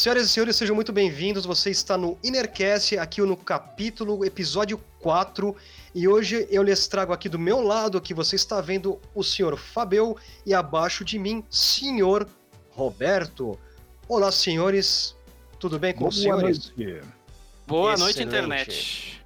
[0.00, 1.44] Senhoras e senhores, sejam muito bem-vindos.
[1.44, 5.54] Você está no Innercast, aqui no capítulo, episódio 4.
[5.94, 9.58] E hoje eu lhes trago aqui do meu lado, que você está vendo, o senhor
[9.58, 10.16] Fabel
[10.46, 12.26] e abaixo de mim, senhor
[12.70, 13.58] Roberto.
[14.08, 15.14] Olá, senhores.
[15.58, 16.72] Tudo bem com Boa os senhores?
[16.74, 17.02] noite.
[17.66, 18.26] Boa noite, Excelente.
[18.26, 19.22] internet.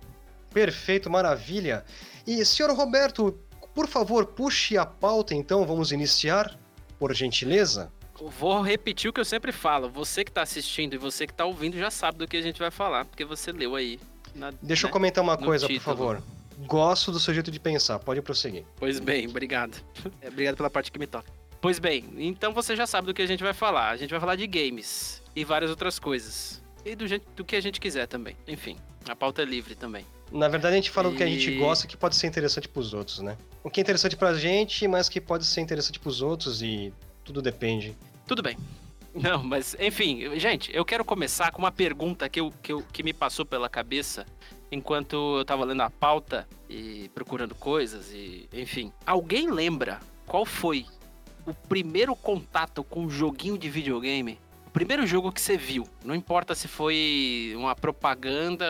[0.53, 1.85] Perfeito, maravilha.
[2.27, 3.39] E, senhor Roberto,
[3.73, 6.59] por favor, puxe a pauta então, vamos iniciar,
[6.99, 7.93] por gentileza.
[8.39, 9.89] Vou repetir o que eu sempre falo.
[9.91, 12.59] Você que tá assistindo e você que tá ouvindo já sabe do que a gente
[12.59, 13.99] vai falar, porque você leu aí.
[14.35, 14.93] na- Deixa eu né?
[14.93, 15.97] comentar uma no coisa, por título.
[15.97, 16.23] favor.
[16.67, 18.65] Gosto do seu jeito de pensar, pode prosseguir.
[18.77, 19.81] Pois bem, obrigado.
[20.23, 21.31] É, obrigado pela parte que me toca.
[21.61, 23.91] Pois bem, então você já sabe do que a gente vai falar.
[23.91, 26.63] A gente vai falar de games e várias outras coisas.
[26.85, 28.37] E do, jeito- do que a gente quiser também.
[28.47, 28.77] Enfim,
[29.09, 30.05] a pauta é livre também.
[30.31, 32.69] Na verdade, a gente fala do que a gente E- gosta que pode ser interessante
[32.69, 33.37] pros outros, né?
[33.63, 36.93] O que é interessante pra gente, mas que pode ser interessante pros outros e
[37.25, 37.97] tudo depende.
[38.27, 38.57] Tudo bem.
[39.15, 43.03] Não, mas enfim, gente, eu quero começar com uma pergunta que, eu, que, eu, que
[43.03, 44.27] me passou pela cabeça
[44.73, 48.93] enquanto eu tava lendo a pauta e procurando coisas e enfim.
[49.07, 50.85] Alguém lembra qual foi
[51.47, 54.41] o primeiro contato com um joguinho de videogame?
[54.67, 55.87] O primeiro jogo que você viu?
[56.05, 58.67] Não importa se foi uma propaganda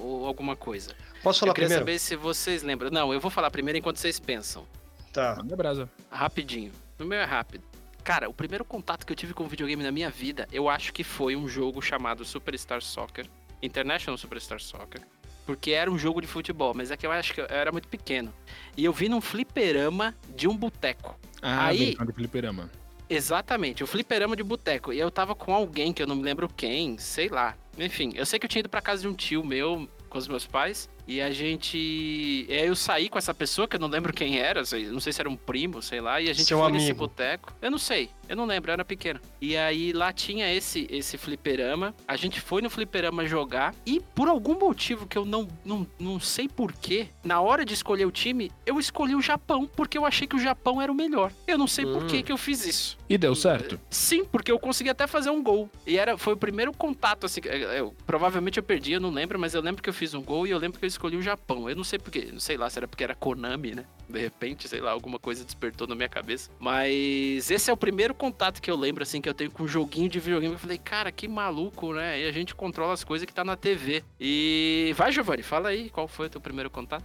[0.00, 0.96] ou alguma coisa.
[1.22, 1.84] Posso falar eu queria primeiro?
[1.84, 2.90] saber se vocês lembram.
[2.90, 4.66] Não, eu vou falar primeiro enquanto vocês pensam.
[5.12, 5.36] Tá.
[5.36, 5.88] Manda brasa.
[6.10, 6.72] Rapidinho.
[6.98, 7.64] O meu é rápido.
[8.06, 11.02] Cara, o primeiro contato que eu tive com videogame na minha vida, eu acho que
[11.02, 13.26] foi um jogo chamado Superstar Soccer,
[13.60, 15.00] International Superstar Soccer,
[15.44, 17.88] porque era um jogo de futebol, mas é que eu acho que eu era muito
[17.88, 18.32] pequeno.
[18.76, 21.18] E eu vi num fliperama de um boteco.
[21.42, 22.70] Ah, Aí- versão de fliperama.
[23.10, 24.92] Exatamente, o fliperama de boteco.
[24.92, 27.56] E eu tava com alguém que eu não me lembro quem, sei lá.
[27.76, 30.28] Enfim, eu sei que eu tinha ido pra casa de um tio meu com os
[30.28, 30.88] meus pais.
[31.06, 31.76] E a gente.
[31.78, 35.12] E aí eu saí com essa pessoa que eu não lembro quem era, não sei
[35.12, 36.20] se era um primo, sei lá.
[36.20, 36.98] E a gente Seu foi nesse amigo.
[36.98, 37.52] boteco.
[37.62, 39.20] Eu não sei, eu não lembro, eu era pequeno.
[39.40, 41.94] E aí lá tinha esse, esse fliperama.
[42.08, 43.74] A gente foi no fliperama jogar.
[43.84, 48.04] E por algum motivo que eu não, não, não sei porquê, na hora de escolher
[48.06, 51.30] o time, eu escolhi o Japão, porque eu achei que o Japão era o melhor.
[51.46, 52.06] Eu não sei por Hum.
[52.06, 52.98] que que eu fiz isso.
[53.08, 53.78] E deu certo?
[53.88, 55.70] Sim, porque eu consegui até fazer um gol.
[55.86, 57.40] E era, foi o primeiro contato, assim.
[57.44, 60.22] eu- eu- provavelmente eu perdi, eu não lembro, mas eu lembro que eu fiz um
[60.22, 61.68] gol e eu lembro que eu escolhi o Japão.
[61.68, 63.84] Eu não sei porquê, não sei lá se era porque era Konami, né?
[64.08, 66.50] De repente, sei lá, alguma coisa despertou na minha cabeça.
[66.58, 69.68] Mas esse é o primeiro contato que eu lembro, assim, que eu tenho com um
[69.68, 70.54] joguinho de videogame.
[70.54, 72.20] Eu falei, cara, que maluco, né?
[72.20, 74.02] E a gente controla as coisas que tá na TV.
[74.18, 77.04] E vai, Giovanni, fala aí, qual foi o teu primeiro contato?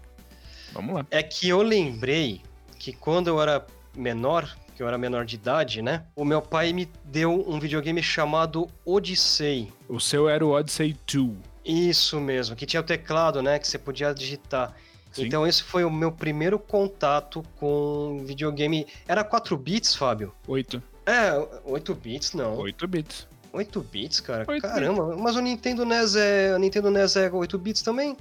[0.74, 1.06] Vamos lá.
[1.12, 2.41] É que eu lembrei
[2.80, 3.66] que quando eu era
[3.96, 6.06] menor, que eu era menor de idade, né?
[6.16, 9.72] O meu pai me deu um videogame chamado Odyssey.
[9.90, 11.50] O seu era o Odyssey 2.
[11.64, 13.60] Isso mesmo, que tinha o teclado, né?
[13.60, 14.76] Que você podia digitar.
[15.12, 15.26] Sim.
[15.26, 18.88] Então esse foi o meu primeiro contato com videogame.
[19.08, 20.34] Era 4 bits, Fábio?
[20.48, 20.82] 8.
[21.06, 21.34] É,
[21.66, 22.58] 8 bits não.
[22.58, 23.28] 8 bits.
[23.54, 24.46] 8 bits, cara?
[24.48, 26.56] 8 Caramba, mas o Nintendo NES é.
[26.56, 28.16] O Nintendo NES é 8 bits também?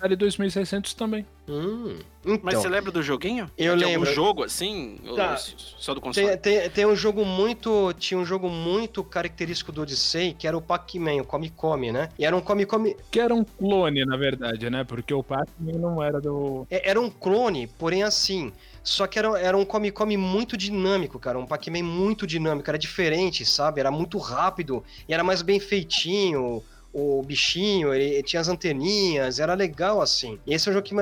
[0.00, 1.26] Atari 2600 também.
[1.46, 1.98] Hum.
[2.24, 3.50] Então, Mas você lembra do joguinho?
[3.56, 4.00] Eu de lembro.
[4.08, 4.98] algum jogo, assim?
[5.14, 5.36] Tá.
[5.36, 6.36] só do console?
[6.38, 7.92] tem, tem, tem um jogo muito.
[7.98, 12.08] Tinha um jogo muito característico do Odyssey, que era o Pac-Man, o Come Come, né?
[12.18, 12.96] E era um Come Come.
[13.10, 14.84] Que era um clone, na verdade, né?
[14.84, 16.66] Porque o Pac-Man não era do...
[16.70, 18.52] é- Era um clone, porém assim.
[18.82, 21.38] Só que era, era um Come Come muito dinâmico, cara.
[21.38, 22.70] Um Pac-Man muito dinâmico.
[22.70, 23.80] Era diferente, sabe?
[23.80, 24.82] Era muito rápido.
[25.06, 26.62] E era mais bem feitinho.
[26.92, 29.38] O bichinho, ele, tinha as anteninhas.
[29.38, 30.38] Era legal, assim.
[30.46, 30.94] E esse é um jogo que.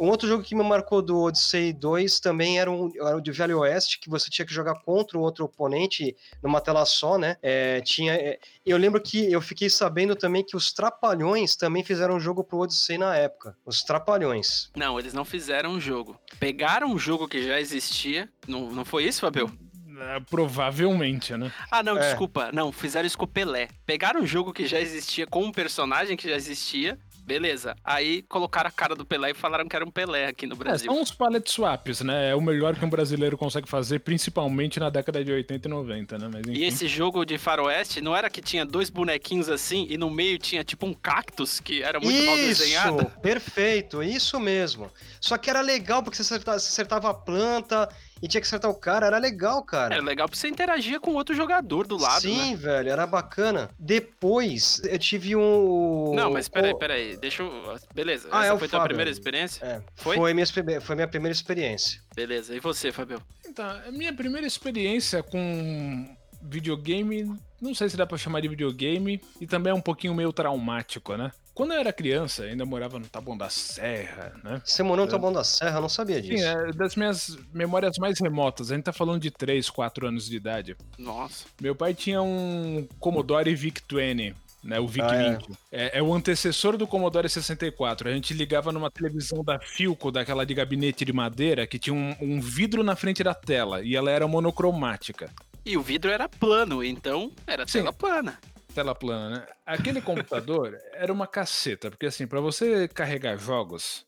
[0.00, 3.32] Um outro jogo que me marcou do Odyssey 2 também era, um, era o de
[3.32, 7.36] Velho Oeste, que você tinha que jogar contra o outro oponente numa tela só, né?
[7.42, 12.14] É, tinha, é, eu lembro que eu fiquei sabendo também que os Trapalhões também fizeram
[12.14, 13.56] um jogo pro Odyssey na época.
[13.66, 14.70] Os Trapalhões.
[14.76, 16.16] Não, eles não fizeram um jogo.
[16.38, 18.28] Pegaram um jogo que já existia.
[18.46, 19.52] Não, não foi isso, Fabio?
[20.00, 21.50] Ah, Provavelmente, né?
[21.70, 22.00] Ah, não, É.
[22.08, 22.50] desculpa.
[22.52, 23.68] Não, fizeram isso com o Pelé.
[23.86, 26.98] Pegaram um jogo que já existia com um personagem que já existia.
[27.24, 27.76] Beleza.
[27.84, 30.58] Aí colocaram a cara do Pelé e falaram que era um Pelé aqui no É,
[30.58, 30.90] Brasil.
[30.90, 32.30] são uns palette swaps, né?
[32.30, 36.16] É o melhor que um brasileiro consegue fazer, principalmente na década de 80 e 90,
[36.18, 36.30] né?
[36.32, 36.52] Mas enfim.
[36.58, 40.38] E esse jogo de faroeste, não era que tinha dois bonequinhos assim e no meio
[40.38, 43.04] tinha tipo um cactus que era muito mal desenhado?
[43.20, 44.90] perfeito, isso mesmo.
[45.20, 47.90] Só que era legal porque você acertava, você acertava a planta
[48.22, 49.94] e tinha que acertar o cara, era legal, cara.
[49.94, 52.56] Era legal porque você interagia com outro jogador do lado, Sim, né?
[52.56, 53.70] velho, era bacana.
[53.78, 56.14] Depois eu tive um.
[56.14, 57.16] Não, mas peraí, peraí.
[57.16, 57.78] Deixa eu.
[57.94, 58.28] Beleza.
[58.30, 59.64] Ah, é Essa o foi tua primeira experiência?
[59.64, 60.16] É, Foi?
[60.16, 60.34] foi?
[60.34, 60.46] minha,
[60.80, 62.00] foi minha primeira experiência.
[62.14, 62.54] Beleza.
[62.54, 63.22] E você, Fabio?
[63.46, 69.20] Então, a minha primeira experiência com videogame não sei se dá pra chamar de videogame,
[69.40, 71.32] e também é um pouquinho meio traumático, né?
[71.58, 74.62] Quando eu era criança, ainda morava no Taboão da Serra, né?
[74.64, 75.78] Você morou no Taboão da Serra?
[75.78, 76.40] Eu não sabia disso.
[76.40, 78.70] Sim, é das minhas memórias mais remotas.
[78.70, 80.76] A gente tá falando de 3, 4 anos de idade.
[80.96, 81.46] Nossa.
[81.60, 85.46] Meu pai tinha um Commodore VIC-20, né, o VIC-20.
[85.50, 85.98] Ah, é.
[85.98, 88.08] É, o antecessor do Commodore 64.
[88.08, 92.14] A gente ligava numa televisão da Philco, daquela de gabinete de madeira, que tinha um,
[92.20, 95.28] um vidro na frente da tela, e ela era monocromática.
[95.66, 97.80] E o vidro era plano, então era Sim.
[97.80, 98.38] tela plana.
[98.78, 99.46] Tela plana, né?
[99.66, 104.06] Aquele computador era uma caceta, porque assim, pra você carregar jogos,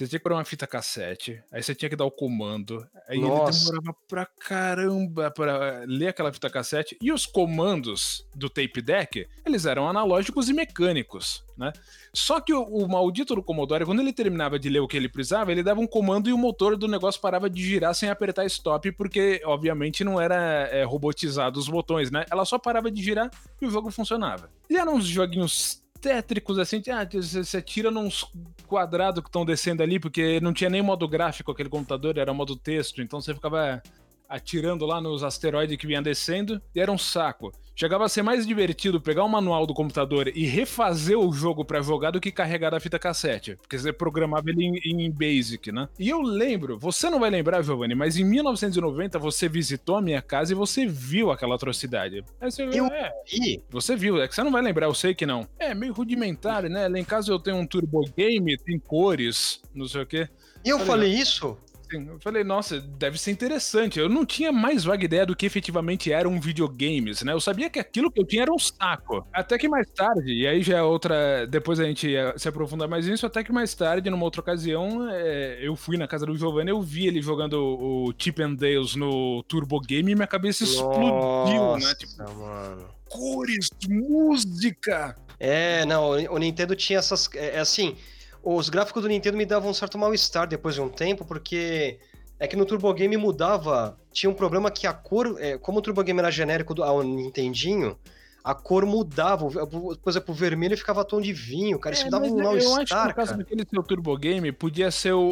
[0.00, 3.20] você tinha que pôr uma fita cassete, aí você tinha que dar o comando, aí
[3.20, 3.68] Nossa.
[3.68, 9.28] ele demorava pra caramba pra ler aquela fita cassete, e os comandos do tape deck,
[9.44, 11.72] eles eram analógicos e mecânicos, né?
[12.14, 15.08] Só que o, o maldito do Commodore, quando ele terminava de ler o que ele
[15.08, 18.46] precisava, ele dava um comando e o motor do negócio parava de girar sem apertar
[18.46, 22.24] stop, porque, obviamente, não era é, robotizado os botões, né?
[22.30, 23.30] Ela só parava de girar
[23.60, 24.50] e o jogo funcionava.
[24.68, 28.26] E eram uns joguinhos tétricos, assim, ah, você tira nos
[28.66, 32.56] quadrados que estão descendo ali, porque não tinha nem modo gráfico aquele computador, era modo
[32.56, 33.82] texto, então você ficava
[34.30, 37.52] atirando lá nos asteroides que vinham descendo, e era um saco.
[37.74, 41.80] Chegava a ser mais divertido pegar o manual do computador e refazer o jogo pra
[41.80, 45.88] jogar do que carregar a fita cassete, porque você programava ele em, em Basic, né?
[45.98, 50.20] E eu lembro, você não vai lembrar, Giovanni, mas em 1990 você visitou a minha
[50.20, 52.22] casa e você viu aquela atrocidade.
[52.40, 55.14] Aí você, Eu- é, Ih, você viu, é que você não vai lembrar, eu sei
[55.14, 55.46] que não.
[55.58, 56.86] É meio rudimentar, né?
[56.86, 60.28] Lá em casa eu tenho um Turbo Game, tem cores, não sei o quê.
[60.62, 61.56] e eu Tá falei isso?
[61.90, 63.98] Sim, eu falei, nossa, deve ser interessante.
[63.98, 67.32] Eu não tinha mais vaga ideia do que efetivamente eram videogames, né?
[67.32, 69.26] Eu sabia que aquilo que eu tinha era um saco.
[69.32, 71.46] Até que mais tarde, e aí já é outra.
[71.48, 75.08] Depois a gente ia se aprofundar mais nisso, até que mais tarde, numa outra ocasião,
[75.10, 78.94] é, eu fui na casa do Giovanni, eu vi ele jogando o Chip and Dales
[78.94, 81.94] no Turbo Game e minha cabeça explodiu, né?
[81.96, 82.88] Tipo, mano.
[83.08, 85.16] cores, música.
[85.40, 87.28] É, não, o o Nintendo tinha essas.
[87.34, 87.96] É, é assim,
[88.42, 91.98] os gráficos do Nintendo me davam um certo mal-estar depois de um tempo, porque
[92.38, 93.98] é que no Turbo Game mudava.
[94.12, 95.36] Tinha um problema que a cor.
[95.38, 97.96] é, como o Turbo Game era genérico do, ao Nintendinho,
[98.42, 99.44] a cor mudava.
[99.44, 101.94] O- Por exemplo, o vermelho ficava tom de vinho, cara.
[101.94, 103.38] Isso É, me dava mas um eu acho que mal-estar, no caso cara.
[103.44, 105.30] daquele seu Turbo Game, podia ser o,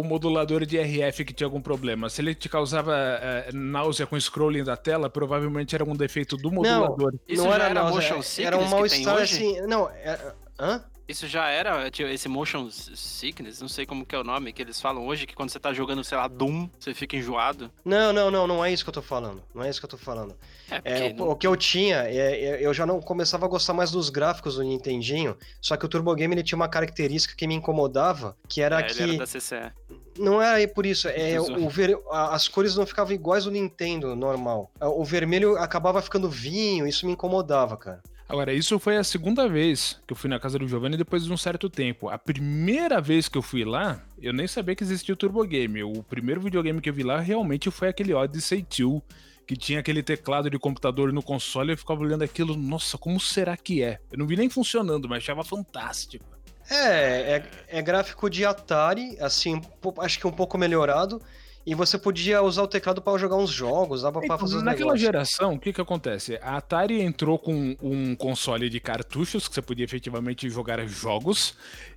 [0.00, 2.10] o modulador de RF que tinha algum problema.
[2.10, 6.52] Se ele te causava é, náusea com scrolling da tela, provavelmente era algum defeito do
[6.52, 7.14] modulador.
[7.26, 9.60] Isso não era, era náusea, motion era um mal-estar assim.
[9.62, 10.84] Não, é, hã?
[11.10, 14.80] Isso já era esse motion sickness, não sei como que é o nome que eles
[14.80, 17.68] falam hoje, que quando você tá jogando, sei lá, Doom, você fica enjoado.
[17.84, 19.42] Não, não, não, não é isso que eu tô falando.
[19.52, 20.36] Não é isso que eu tô falando.
[20.70, 23.74] É, É, o, o que eu tinha, é, é, eu já não começava a gostar
[23.74, 27.44] mais dos gráficos do Nintendinho, só que o Turbo Game ele tinha uma característica que
[27.44, 29.72] me incomodava, que era é, que ele era da CCE.
[30.16, 34.14] não era aí por isso, é o ver, as cores não ficavam iguais do Nintendo
[34.14, 34.70] normal.
[34.80, 38.00] O vermelho acabava ficando vinho, isso me incomodava, cara.
[38.30, 41.32] Agora, isso foi a segunda vez que eu fui na casa do Giovanni depois de
[41.32, 42.08] um certo tempo.
[42.08, 45.82] A primeira vez que eu fui lá, eu nem sabia que existia o Turbo Game.
[45.82, 49.02] O primeiro videogame que eu vi lá realmente foi aquele Odyssey 2,
[49.48, 53.18] que tinha aquele teclado de computador no console e eu ficava olhando aquilo, nossa, como
[53.18, 53.98] será que é?
[54.12, 56.24] Eu não vi nem funcionando, mas achava fantástico.
[56.70, 59.60] É, é, é gráfico de Atari, assim,
[59.98, 61.20] acho que um pouco melhorado,
[61.66, 64.94] e você podia usar o teclado para jogar uns jogos, dava pra Então, fazer naquela
[64.94, 65.00] negócios.
[65.00, 66.38] geração, o que que acontece?
[66.42, 71.54] A Atari entrou com um console de cartuchos que você podia efetivamente jogar jogos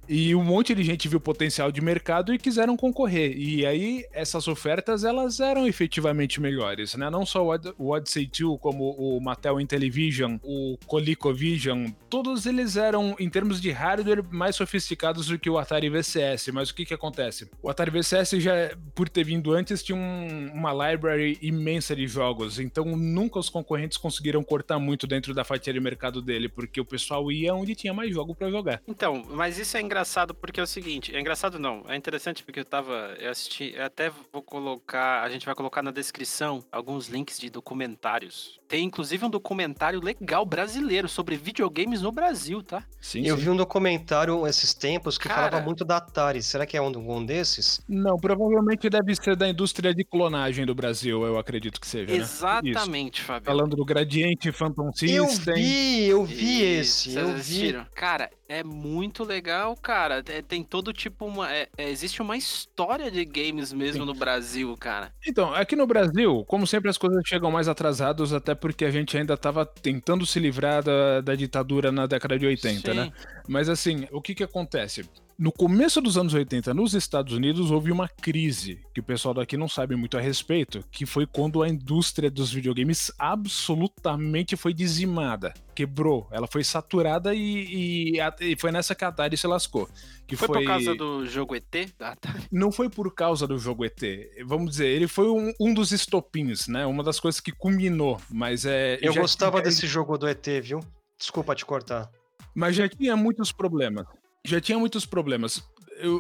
[0.08, 3.36] e um monte de gente viu potencial de mercado e quiseram concorrer.
[3.38, 7.10] E aí essas ofertas elas eram efetivamente melhores, né?
[7.10, 12.76] Não só o Od- o Odyssey 2, como o Mattel Intellivision, o ColecoVision, todos eles
[12.76, 16.52] eram em termos de hardware mais sofisticados do que o Atari VCS.
[16.52, 17.50] Mas o que que acontece?
[17.62, 18.54] O Atari VCS já
[18.94, 23.98] por ter vindo antes tinha um- uma library imensa de jogos, então nunca os concorrentes
[23.98, 27.94] conseguiram cortar muito dentro da fatia de mercado dele, porque o pessoal ia onde tinha
[27.94, 28.82] mais jogo pra jogar.
[28.88, 29.93] Então, mas isso é engraçado
[30.34, 33.86] porque é o seguinte, é engraçado não, é interessante porque eu tava, eu assisti, eu
[33.86, 38.60] até vou colocar, a gente vai colocar na descrição alguns links de documentários.
[38.74, 42.84] Tem inclusive um documentário legal brasileiro sobre videogames no Brasil, tá?
[43.00, 43.44] Sim, Eu sim.
[43.44, 45.52] vi um documentário esses tempos que Cara.
[45.52, 46.42] falava muito da Atari.
[46.42, 46.88] Será que é um,
[47.18, 47.80] um desses?
[47.88, 52.18] Não, provavelmente deve ser da indústria de clonagem do Brasil, eu acredito que seja, né?
[52.18, 53.46] Exatamente, Fabio.
[53.46, 55.54] Falando do Gradiente, Phantom Eu System.
[55.54, 57.40] vi, eu vi Isso, esse, vocês eu vi.
[57.40, 57.86] assistiram?
[57.94, 60.24] Cara, é muito legal, cara.
[60.28, 61.52] É- tem todo tipo uma.
[61.54, 64.08] é- é- existe uma história de games mesmo Sim.
[64.08, 65.14] no Brasil, cara.
[65.28, 69.18] Então, aqui no Brasil, como sempre, as coisas chegam mais atrasados, até porque a gente
[69.18, 72.98] ainda estava tentando se livrar da, da ditadura na década de 80, Sim.
[72.98, 73.12] né?
[73.46, 75.04] Mas assim, o que que acontece?
[75.38, 79.58] No começo dos anos 80, nos Estados Unidos, houve uma crise que o pessoal daqui
[79.58, 85.52] não sabe muito a respeito, que foi quando a indústria dos videogames absolutamente foi dizimada,
[85.74, 89.90] quebrou, ela foi saturada e, e, e foi nessa que a Atari se lascou.
[90.28, 92.44] Que foi, foi, por causa do jogo ET da Atari?
[92.52, 94.02] Não foi por causa do jogo ET.
[94.46, 96.86] Vamos dizer, ele foi um, um dos estopins, né?
[96.86, 99.00] Uma das coisas que culminou, mas é...
[99.02, 99.64] Eu gostava tinha...
[99.64, 100.80] desse jogo do ET, viu?
[101.18, 102.10] Desculpa te cortar.
[102.56, 104.06] Mas já tinha muitos problemas
[104.46, 105.64] já tinha muitos problemas.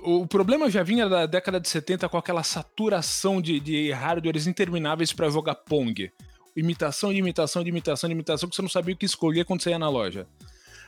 [0.03, 5.11] O, problema já vinha da década de 70 com aquela saturação de, de hardwares intermináveis
[5.11, 6.11] para jogar Pong.
[6.55, 9.61] Imitação de imitação de imitação de imitação que você não sabia o que escolher quando
[9.61, 10.27] você ia na loja.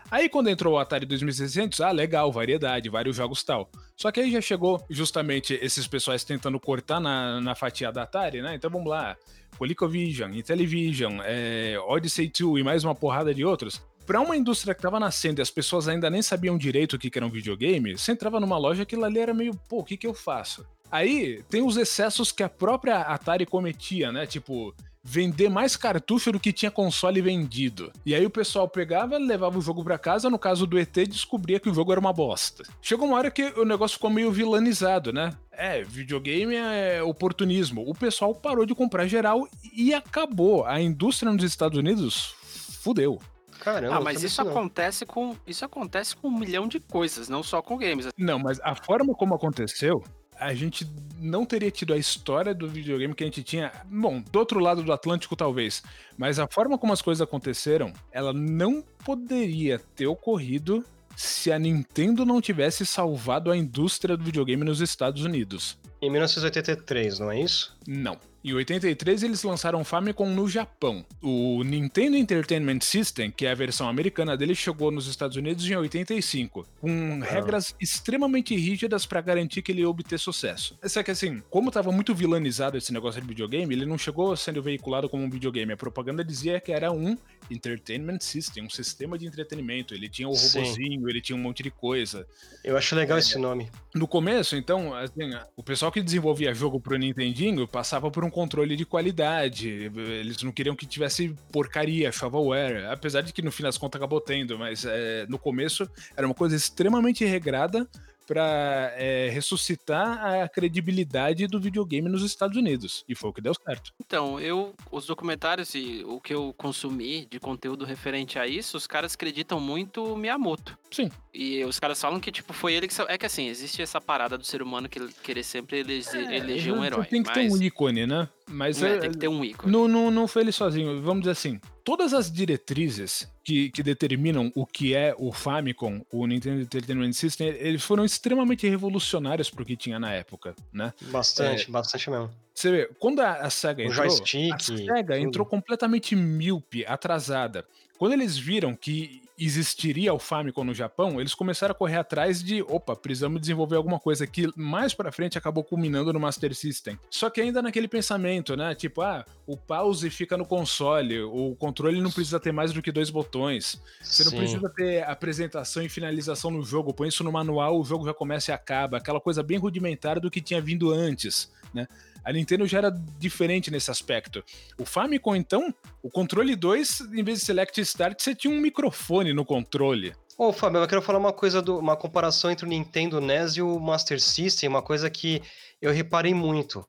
[0.10, 3.70] Aí quando entrou o Atari 2600, ah, legal, variedade, vários jogos tal.
[3.98, 8.42] Só que aí já chegou justamente esses pessoais tentando cortar na, na fatia da Atari,
[8.42, 8.54] né?
[8.54, 9.18] Então vamos lá,
[9.58, 14.80] ColecoVision, Intellivision, é, Odyssey 2 e mais uma porrada de outros para uma indústria que
[14.80, 17.98] estava nascendo e as pessoas ainda nem sabiam direito o que, que era um videogame,
[17.98, 20.66] você entrava numa loja aquilo ali era meio, pô, o que, que eu faço?
[20.92, 24.26] Aí tem os excessos que a própria Atari cometia, né?
[24.26, 27.92] Tipo, vender mais cartucho do que tinha console vendido.
[28.04, 31.60] E aí o pessoal pegava, levava o jogo para casa, no caso do ET, descobria
[31.60, 32.64] que o jogo era uma bosta.
[32.82, 35.34] Chegou uma hora que o negócio ficou meio vilanizado, né?
[35.52, 37.84] É, videogame é oportunismo.
[37.88, 40.66] O pessoal parou de comprar geral e acabou.
[40.66, 42.34] A indústria nos Estados Unidos
[42.82, 43.20] fudeu.
[43.66, 47.64] Caramba, ah, mas isso acontece com isso acontece com um milhão de coisas, não só
[47.64, 48.10] com games.
[48.16, 50.04] Não, mas a forma como aconteceu,
[50.40, 50.88] a gente
[51.20, 53.72] não teria tido a história do videogame que a gente tinha.
[53.90, 55.82] Bom, do outro lado do Atlântico, talvez.
[56.16, 62.24] Mas a forma como as coisas aconteceram, ela não poderia ter ocorrido se a Nintendo
[62.24, 65.76] não tivesse salvado a indústria do videogame nos Estados Unidos.
[66.00, 67.76] Em 1983, não é isso?
[67.88, 68.16] Não.
[68.46, 71.04] Em 83 eles lançaram o Famicom no Japão.
[71.20, 75.76] O Nintendo Entertainment System, que é a versão americana dele, chegou nos Estados Unidos em
[75.76, 77.26] 85, com ah.
[77.26, 80.78] regras extremamente rígidas para garantir que ele ia obter sucesso.
[80.84, 84.62] Só que assim, como estava muito vilanizado esse negócio de videogame, ele não chegou sendo
[84.62, 85.74] veiculado como um videogame.
[85.74, 87.18] A propaganda dizia que era um
[87.50, 89.96] Entertainment System, um sistema de entretenimento.
[89.96, 92.28] Ele tinha o robozinho, ele tinha um monte de coisa.
[92.64, 93.72] Eu acho legal é, esse nome.
[93.94, 98.76] No começo, então, assim, o pessoal que desenvolvia jogo pro Nintendinho passava por um controle
[98.76, 99.90] de qualidade.
[99.96, 102.86] Eles não queriam que tivesse porcaria, shovelware.
[102.92, 106.36] Apesar de que no fim das contas acabou tendo, mas é, no começo era uma
[106.36, 107.88] coisa extremamente regrada
[108.26, 113.04] para é, ressuscitar a credibilidade do videogame nos Estados Unidos.
[113.08, 113.94] E foi o que deu certo.
[114.00, 118.88] Então, eu, os documentários e o que eu consumi de conteúdo referente a isso, os
[118.88, 120.78] caras acreditam muito Miyamoto.
[120.92, 121.10] Sim.
[121.34, 122.96] E os caras falam que, tipo, foi ele que.
[123.08, 126.74] É que assim, existe essa parada do ser humano que querer sempre eleger, é, eleger
[126.74, 127.06] um herói.
[127.06, 127.38] Tem que mas...
[127.38, 128.30] ter um ícone, né?
[128.48, 129.72] Mas é, é, tem que ter um ícone.
[129.72, 131.02] Não, não, não foi ele sozinho.
[131.02, 136.26] Vamos dizer assim: todas as diretrizes que, que determinam o que é o Famicom, o
[136.26, 140.92] Nintendo Entertainment System, eles foram extremamente revolucionários pro que tinha na época, né?
[141.04, 142.32] Bastante, é, bastante mesmo.
[142.54, 145.28] Você vê, quando a, a SEGA o entrou, joystick, a SEGA tudo.
[145.28, 147.64] entrou completamente míope, atrasada.
[147.98, 152.62] Quando eles viram que existiria o Famicom no Japão, eles começaram a correr atrás de,
[152.62, 156.98] opa, precisamos desenvolver alguma coisa que mais para frente acabou culminando no Master System.
[157.10, 158.74] Só que ainda naquele pensamento, né?
[158.76, 162.92] Tipo, ah, o pause fica no console, o controle não precisa ter mais do que
[162.92, 163.82] dois botões.
[164.02, 164.32] Você Sim.
[164.32, 168.14] não precisa ter apresentação e finalização no jogo, põe isso no manual, o jogo já
[168.14, 171.88] começa e acaba, aquela coisa bem rudimentar do que tinha vindo antes, né?
[172.24, 172.90] A Nintendo já era
[173.20, 174.44] diferente nesse aspecto.
[174.80, 179.32] O Famicom, então, o controle 2, em vez de Select Start, você tinha um microfone
[179.32, 180.14] no controle.
[180.38, 183.62] Ô, Fábio, eu quero falar uma coisa, do, uma comparação entre o Nintendo NES e
[183.62, 185.42] o Master System, uma coisa que
[185.86, 186.86] eu reparei muito.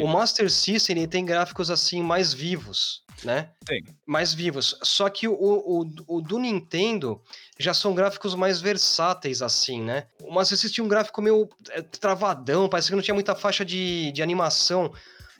[0.00, 3.50] O Master System ele tem gráficos assim mais vivos, né?
[3.64, 3.84] Tem.
[4.06, 4.78] Mais vivos.
[4.82, 7.20] Só que o, o, o do Nintendo
[7.58, 10.06] já são gráficos mais versáteis, assim, né?
[10.22, 13.64] O Master System tinha um gráfico meio é, travadão, parece que não tinha muita faixa
[13.64, 14.92] de, de animação.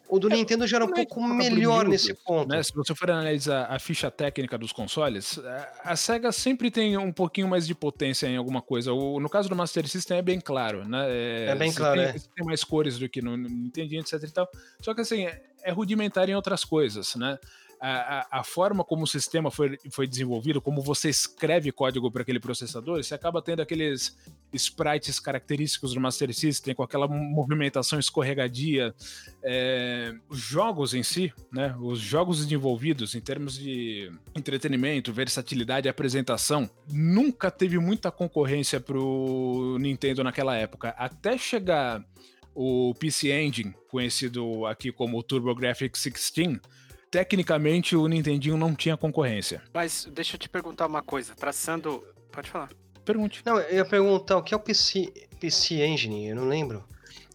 [0.09, 2.49] O do é, Nintendo já era um pouco melhor nesse ponto.
[2.49, 2.63] Né?
[2.63, 5.41] Se você for analisar a ficha técnica dos consoles,
[5.83, 8.93] a SEGA sempre tem um pouquinho mais de potência em alguma coisa.
[8.93, 11.07] O, no caso do Master System é bem claro, né?
[11.09, 12.13] É, é bem claro, tem, é.
[12.13, 14.49] tem mais cores do que no Nintendo, etc e tal.
[14.81, 17.39] Só que assim, é, é rudimentar em outras coisas, né?
[17.81, 22.41] A, a, forma como o sistema foi, foi desenvolvido, como você escreve código para aquele
[22.41, 24.17] processador, você acaba tendo aqueles
[24.53, 28.95] sprites característicos do Master System, com aquela movimentação escorregadia.
[29.43, 36.69] É, os jogos em si, né, os jogos desenvolvidos em termos de entretenimento, versatilidade apresentação,
[36.91, 40.95] nunca teve muita concorrência pro Nintendo naquela época.
[40.97, 42.05] Até chegar
[42.55, 46.59] o PC Engine, conhecido aqui como TurboGrafx 16,
[47.17, 49.63] tecnicamente o Nintendinho não tinha concorrência.
[49.73, 52.05] Mas deixa eu te perguntar uma coisa, traçando.
[52.31, 52.69] Pode falar.
[53.07, 53.41] Pergunte.
[53.43, 56.85] Não, eu ia perguntar o que é o PC, PC Engine, eu não lembro.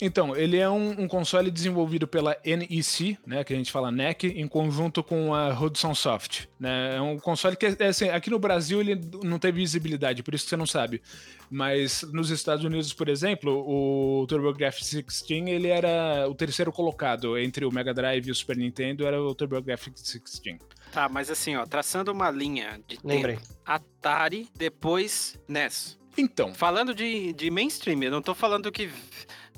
[0.02, 4.24] Então, ele é um, um, console desenvolvido pela NEC, né, que a gente fala NEC,
[4.26, 6.46] em conjunto com a Hudson Soft.
[6.60, 6.96] Né?
[6.96, 10.46] É um console que, é, assim, aqui no Brasil ele não tem visibilidade, por isso
[10.46, 11.04] que você não sabe.
[11.52, 17.64] Mas nos Estados Unidos, por exemplo, o TurboGrafx 16 ele era o terceiro colocado entre
[17.64, 20.58] o Mega Drive e o Super Nintendo, era o TurboGrafx 16.
[20.92, 23.36] Tá, mas assim, ó, traçando uma linha de Lembrei.
[23.36, 23.48] tempo.
[23.66, 26.00] Atari, depois NES.
[26.18, 26.54] Então.
[26.54, 28.90] Falando de, de mainstream, eu não tô falando que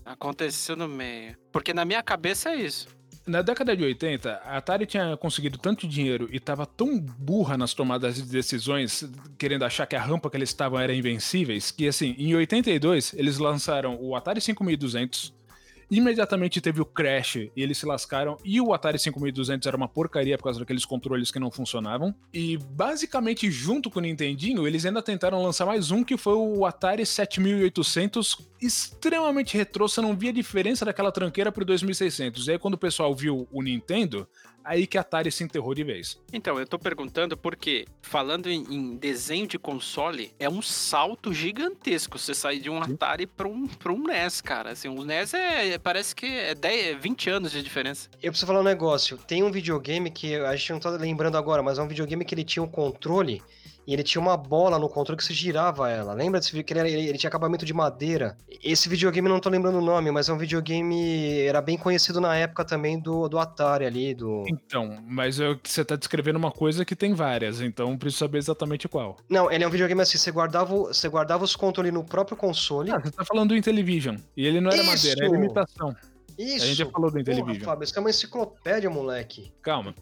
[0.05, 1.35] aconteceu no meio.
[1.51, 2.87] Porque na minha cabeça é isso.
[3.25, 7.73] Na década de 80, a Atari tinha conseguido tanto dinheiro e estava tão burra nas
[7.73, 12.15] tomadas de decisões, querendo achar que a rampa que eles estavam era invencíveis, que assim,
[12.17, 15.33] em 82 eles lançaram o Atari 5200,
[15.95, 18.35] Imediatamente teve o crash e eles se lascaram.
[18.43, 22.15] E o Atari 5200 era uma porcaria por causa daqueles controles que não funcionavam.
[22.33, 26.65] E basicamente, junto com o Nintendinho, eles ainda tentaram lançar mais um que foi o
[26.65, 29.87] Atari 7800, extremamente retrô.
[29.87, 32.47] Você não via diferença daquela tranqueira pro 2600.
[32.47, 34.27] E aí, quando o pessoal viu o Nintendo,
[34.63, 36.19] aí que a Atari se enterrou de vez.
[36.31, 42.17] Então, eu tô perguntando porque, falando em, em desenho de console, é um salto gigantesco
[42.17, 44.71] você sair de um Atari para um, pra um NES, cara.
[44.71, 48.09] Assim, o NES é, parece que é 10, 20 anos de diferença.
[48.21, 49.17] Eu preciso falar um negócio.
[49.17, 52.33] Tem um videogame que a gente não tá lembrando agora, mas é um videogame que
[52.33, 53.41] ele tinha um controle
[53.85, 56.13] e ele tinha uma bola no controle que se girava ela.
[56.13, 58.37] Lembra desse vídeo que ele, ele, ele, tinha acabamento de madeira?
[58.63, 62.35] Esse videogame não tô lembrando o nome, mas é um videogame era bem conhecido na
[62.35, 66.85] época também do, do Atari ali, do Então, mas é você tá descrevendo uma coisa
[66.85, 69.17] que tem várias, então preciso saber exatamente qual.
[69.29, 72.91] Não, ele é um videogame assim, você guardava, você guardava os controles no próprio console.
[72.91, 74.91] Ah, você tá falando do Intellivision, e ele não era Isso!
[74.91, 75.95] madeira, era imitação.
[76.37, 76.63] Isso.
[76.63, 77.59] A gente já falou do Intellivision.
[77.59, 79.51] Porra, Fábio, isso é uma enciclopédia, moleque.
[79.61, 79.93] Calma.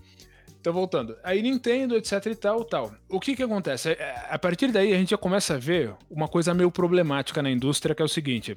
[0.61, 1.17] Então, voltando.
[1.23, 2.93] Aí Nintendo, etc e tal, tal.
[3.09, 3.93] O que que acontece?
[3.93, 7.49] É, a partir daí a gente já começa a ver uma coisa meio problemática na
[7.49, 8.55] indústria, que é o seguinte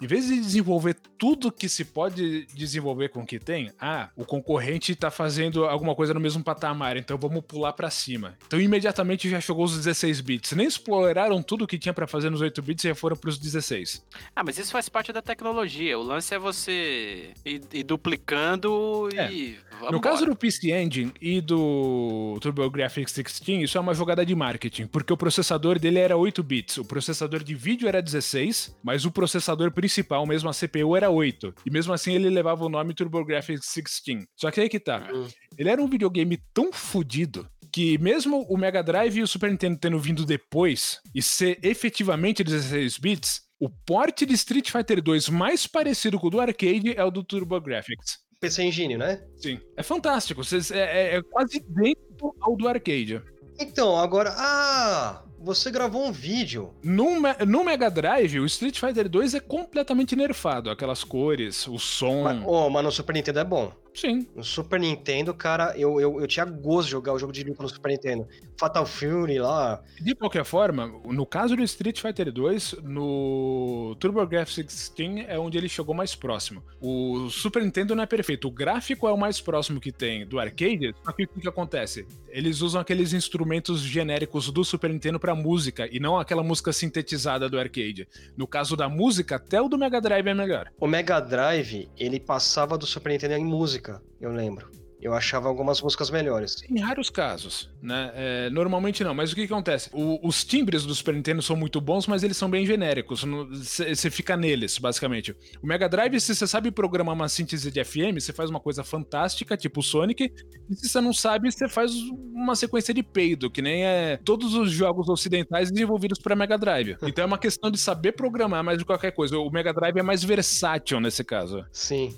[0.00, 4.24] em vez de desenvolver tudo que se pode desenvolver com o que tem, ah, o
[4.24, 8.36] concorrente está fazendo alguma coisa no mesmo patamar, então vamos pular para cima.
[8.46, 10.52] Então imediatamente já chegou os 16 bits.
[10.52, 13.38] Nem exploraram tudo que tinha para fazer nos 8 bits e já foram para os
[13.38, 14.04] 16.
[14.34, 15.98] Ah, mas isso faz parte da tecnologia.
[15.98, 19.32] O lance é você ir, ir duplicando é.
[19.32, 19.58] e
[19.90, 24.86] no caso do PC Engine e do TurboGrafx 16, isso é uma jogada de marketing,
[24.86, 29.10] porque o processador dele era 8 bits, o processador de vídeo era 16, mas o
[29.10, 31.54] processador principal, mesmo a CPU, era 8.
[31.66, 34.24] E mesmo assim ele levava o nome TurboGrafx 16.
[34.34, 35.10] Só que aí que tá.
[35.12, 35.28] Uhum.
[35.58, 39.78] Ele era um videogame tão fodido que mesmo o Mega Drive e o Super Nintendo
[39.78, 45.66] tendo vindo depois e ser efetivamente 16 bits, o porte de Street Fighter 2 mais
[45.66, 48.24] parecido com o do arcade é o do TurboGrafx.
[48.40, 49.22] PC Engine, né?
[49.36, 49.60] Sim.
[49.76, 50.40] É fantástico.
[50.72, 53.22] É, é, é quase idêntico ao do arcade.
[53.58, 54.34] Então, agora.
[54.36, 55.22] Ah!
[55.44, 56.72] Você gravou um vídeo.
[56.82, 60.70] No, no Mega Drive, o Street Fighter 2 é completamente nerfado.
[60.70, 62.22] Aquelas cores, o som.
[62.22, 63.70] Mas, oh, mas no Super Nintendo é bom.
[63.94, 64.26] Sim.
[64.34, 67.62] No Super Nintendo, cara, eu, eu, eu tinha gosto de jogar o jogo de luta
[67.62, 68.26] no Super Nintendo.
[68.58, 69.82] Fatal Fury lá.
[70.00, 75.68] De qualquer forma, no caso do Street Fighter 2, no TurboGrafx 16 é onde ele
[75.68, 76.62] chegou mais próximo.
[76.80, 78.48] O Super Nintendo não é perfeito.
[78.48, 82.06] O gráfico é o mais próximo que tem do arcade, só que o que acontece?
[82.28, 87.48] Eles usam aqueles instrumentos genéricos do Super Nintendo para música e não aquela música sintetizada
[87.48, 88.08] do arcade.
[88.36, 90.70] No caso da música, até o do Mega Drive é melhor.
[90.80, 94.66] O Mega Drive, ele passava do Super Nintendo em música música, eu lembro.
[95.02, 96.64] Eu achava algumas músicas melhores.
[96.70, 98.10] Em raros casos, né?
[98.14, 99.12] É, normalmente não.
[99.12, 99.90] Mas o que, acontece?
[99.92, 103.22] O, os timbres do Super Nintendo são muito bons, mas eles são bem genéricos.
[103.52, 105.36] Você fica neles, basicamente.
[105.62, 108.82] O Mega Drive, se você sabe programar uma síntese de FM, você faz uma coisa
[108.82, 110.32] fantástica, tipo o Sonic.
[110.70, 111.92] E se você não sabe, você faz
[112.32, 116.96] uma sequência de peido, que nem é todos os jogos ocidentais desenvolvidos para Mega Drive.
[117.14, 119.38] Então é uma questão de saber programar mais de qualquer coisa.
[119.38, 121.64] O Mega Drive é mais versátil nesse caso.
[121.70, 122.16] Sim.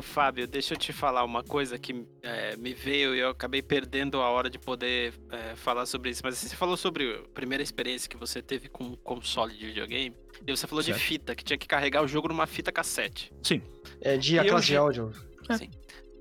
[0.00, 3.60] Ô, Fábio, deixa eu te falar uma coisa que é, me veio e eu acabei
[3.60, 6.22] perdendo a hora de poder é, falar sobre isso.
[6.24, 10.16] Mas você falou sobre a primeira experiência que você teve com um console de videogame.
[10.46, 10.96] E você falou certo.
[10.96, 13.30] de fita, que tinha que carregar o jogo numa fita cassete.
[13.42, 13.60] Sim.
[14.00, 15.12] É de a classe de áudio.
[15.54, 15.68] Sim.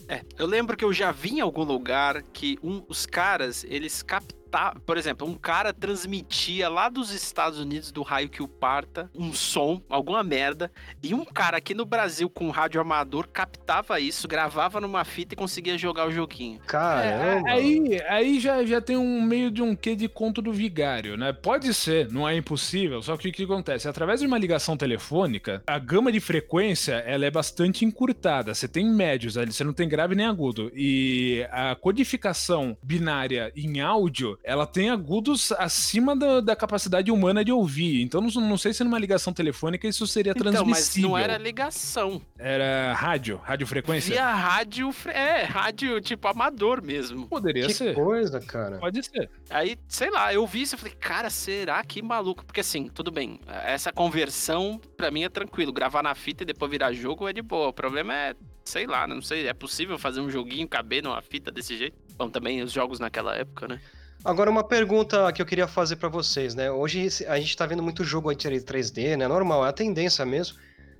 [0.10, 4.04] É, eu lembro que eu já vi em algum lugar que um, os caras, eles
[4.04, 8.48] captaram tá, por exemplo, um cara transmitia lá dos Estados Unidos, do raio que o
[8.48, 13.28] parta, um som, alguma merda, e um cara aqui no Brasil com um rádio amador
[13.28, 16.60] captava isso, gravava numa fita e conseguia jogar o joguinho.
[16.66, 17.50] Caramba!
[17.50, 21.16] É, aí aí já, já tem um meio de um quê de conto do vigário,
[21.16, 21.32] né?
[21.32, 23.88] Pode ser, não é impossível, só que o que acontece?
[23.88, 28.54] Através de uma ligação telefônica, a gama de frequência ela é bastante encurtada.
[28.54, 30.72] Você tem médios ali, você não tem grave nem agudo.
[30.76, 37.52] E a codificação binária em áudio ela tem agudos acima da, da capacidade humana de
[37.52, 38.02] ouvir.
[38.02, 41.12] Então não, não, sei se numa ligação telefônica isso seria então, transmissível.
[41.12, 42.22] Mas não era ligação.
[42.38, 44.14] Era rádio, radiofrequência?
[44.14, 47.28] Via rádio, é, rádio tipo amador mesmo.
[47.28, 47.94] Poderia que ser.
[47.94, 48.78] coisa, cara.
[48.78, 49.30] Pode ser.
[49.50, 52.46] Aí, sei lá, eu vi isso e falei, cara, será que maluco?
[52.46, 55.72] Porque assim, tudo bem, essa conversão pra mim é tranquilo.
[55.72, 57.70] Gravar na fita e depois virar jogo é de boa.
[57.70, 61.52] O problema é sei lá, não sei, é possível fazer um joguinho caber numa fita
[61.52, 61.98] desse jeito?
[62.16, 63.82] Bom, também os jogos naquela época, né?
[64.24, 66.70] Agora, uma pergunta que eu queria fazer para vocês, né?
[66.70, 68.30] Hoje a gente tá vendo muito jogo
[68.60, 69.28] 3D, né?
[69.28, 70.58] Normal, é a tendência mesmo.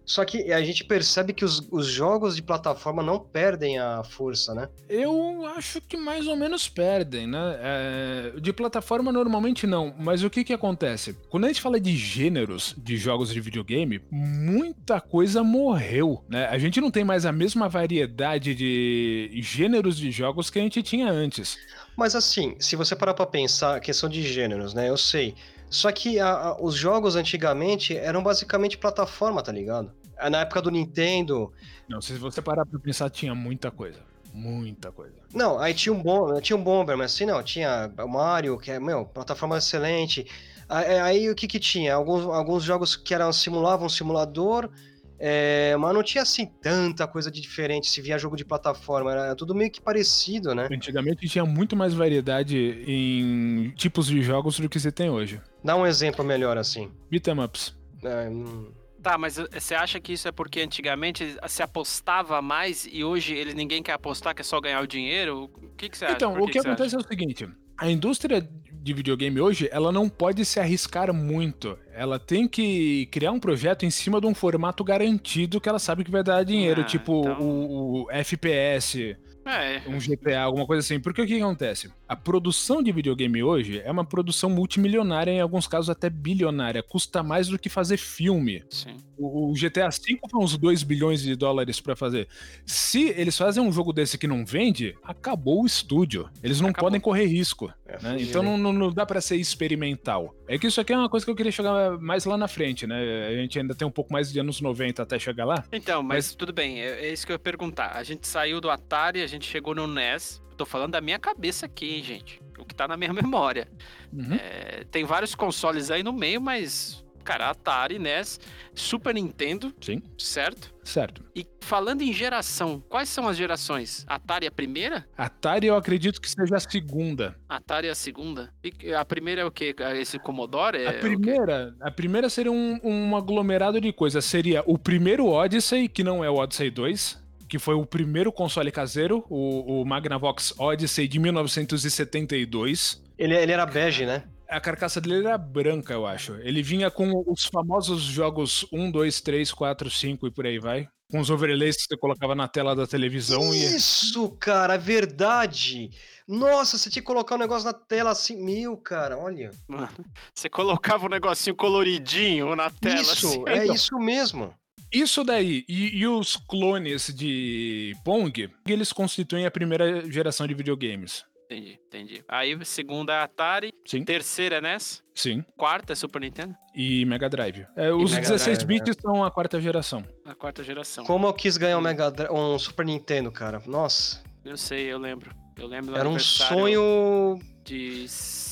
[0.10, 4.56] Só que a gente percebe que os, os, jogos de plataforma não perdem a força,
[4.56, 4.68] né?
[4.90, 7.60] Eu acho que mais ou menos perdem, né?
[7.62, 11.16] É, de plataforma normalmente não, mas o que que acontece?
[11.30, 16.48] Quando a gente fala de gêneros de jogos de videogame, muita coisa morreu, né?
[16.48, 20.82] A gente não tem mais a mesma variedade de gêneros de jogos que a gente
[20.82, 21.56] tinha antes.
[21.96, 24.90] Mas assim, se você parar pra pensar a questão de gêneros, né?
[24.90, 25.36] Eu sei.
[25.70, 29.99] Só que a, a, os jogos antigamente eram basicamente plataforma, tá ligado?
[30.30, 31.54] Na época do Nintendo.
[31.88, 34.00] Não, se você parar pra pensar, tinha muita coisa.
[34.34, 35.16] Muita coisa.
[35.34, 38.72] Não, aí tinha um bom, tinha um Bomber, mas assim não, tinha o Mario, que
[38.72, 40.26] é, meu, plataforma excelente.
[40.68, 41.96] Aí, aí o que que tinha?
[41.96, 44.70] Alguns, alguns jogos que eram simulavam um simulador,
[45.18, 49.36] é, mas não tinha assim tanta coisa de diferente se via jogo de plataforma, era
[49.36, 50.70] tudo meio que parecido, né?
[50.72, 52.56] Antigamente tinha muito mais variedade
[52.88, 55.42] em tipos de jogos do que você tem hoje.
[55.64, 56.92] Dá um exemplo melhor assim.
[57.10, 57.76] Beat'em ups.
[58.04, 58.72] É, hum...
[59.02, 63.56] Tá, mas você acha que isso é porque antigamente se apostava mais e hoje eles
[63.56, 65.50] ninguém quer apostar, quer só ganhar o dinheiro?
[65.62, 66.16] O que, que você acha?
[66.16, 66.98] Então, o que, que acontece acha?
[66.98, 68.48] é o seguinte: a indústria
[68.82, 71.78] de videogame hoje, ela não pode se arriscar muito.
[71.94, 76.04] Ela tem que criar um projeto em cima de um formato garantido que ela sabe
[76.04, 77.42] que vai dar dinheiro, ah, tipo então...
[77.42, 79.82] o, o FPS, é.
[79.88, 81.00] Um GTA, alguma coisa assim.
[81.00, 81.92] Porque o que acontece?
[82.08, 86.84] A produção de videogame hoje é uma produção multimilionária, em alguns casos até bilionária.
[86.84, 88.64] Custa mais do que fazer filme.
[88.70, 88.98] Sim.
[89.18, 92.28] O, o GTA V foi uns 2 bilhões de dólares para fazer.
[92.66, 96.30] Se eles fazem um jogo desse que não vende, acabou o estúdio.
[96.44, 96.88] Eles não acabou.
[96.88, 97.72] podem correr risco.
[97.86, 98.18] É, né?
[98.20, 100.36] Então não, não, não, dá para ser experimental.
[100.48, 102.86] É que isso aqui é uma coisa que eu queria chegar mais lá na frente,
[102.86, 103.28] né?
[103.28, 105.64] A gente ainda tem um pouco mais de anos 90 até chegar lá.
[105.72, 106.36] Então, mas, mas...
[106.36, 107.96] tudo bem, é, é isso que eu ia perguntar.
[107.96, 110.42] A gente saiu do Atari, a gente chegou no NES.
[110.58, 112.42] Tô falando da minha cabeça aqui, hein, gente.
[112.58, 113.68] O que tá na minha memória.
[114.12, 114.34] Uhum.
[114.34, 118.40] É, tem vários consoles aí no meio, mas cara, Atari, NES,
[118.74, 119.72] Super Nintendo.
[119.80, 120.02] Sim.
[120.18, 120.74] Certo?
[120.84, 121.24] Certo.
[121.36, 124.04] E falando em geração, quais são as gerações?
[124.08, 125.08] Atari é a primeira?
[125.16, 127.36] Atari eu acredito que seja a segunda.
[127.48, 128.52] Atari é a segunda?
[128.64, 129.76] E a primeira é o quê?
[130.00, 130.80] Esse Commodore?
[130.80, 134.26] É a primeira, a primeira seria um, um aglomerado de coisas.
[134.26, 138.72] Seria o primeiro Odyssey, que não é o Odyssey 2, que foi o primeiro console
[138.72, 143.02] caseiro, o, o Magnavox Odyssey de 1972.
[143.18, 144.24] Ele, ele era bege, né?
[144.48, 146.36] A carcaça dele era branca, eu acho.
[146.36, 150.88] Ele vinha com os famosos jogos 1, 2, 3, 4, 5 e por aí vai.
[151.12, 153.54] Com os overlays que você colocava na tela da televisão.
[153.54, 154.38] Isso, e...
[154.38, 155.90] cara, verdade.
[156.28, 158.44] Nossa, você tinha que colocar um negócio na tela assim.
[158.44, 159.50] Meu, cara, olha.
[159.68, 159.90] Mano,
[160.34, 163.02] você colocava um negocinho coloridinho na tela.
[163.02, 163.44] Isso, assim.
[163.48, 164.54] é então, isso mesmo.
[164.92, 171.24] Isso daí, e, e, os clones de Pong, eles constituem a primeira geração de videogames.
[171.46, 172.24] Entendi, entendi.
[172.28, 173.74] Aí, segunda é Atari.
[173.84, 174.04] Sim.
[174.04, 175.04] Terceira é NES.
[175.16, 175.44] Sim.
[175.58, 176.56] Quarta é Super Nintendo.
[176.76, 177.66] E Mega Drive.
[177.76, 179.02] É, os Mega 16 Drive, bits é.
[179.02, 180.04] são a quarta geração.
[180.24, 181.04] A quarta geração.
[181.06, 183.64] Como eu quis ganhar um, Mega um Super Nintendo, cara.
[183.66, 184.24] Nossa.
[184.46, 185.36] Eu sei, eu lembro.
[185.60, 188.06] Eu lembro Era um sonho de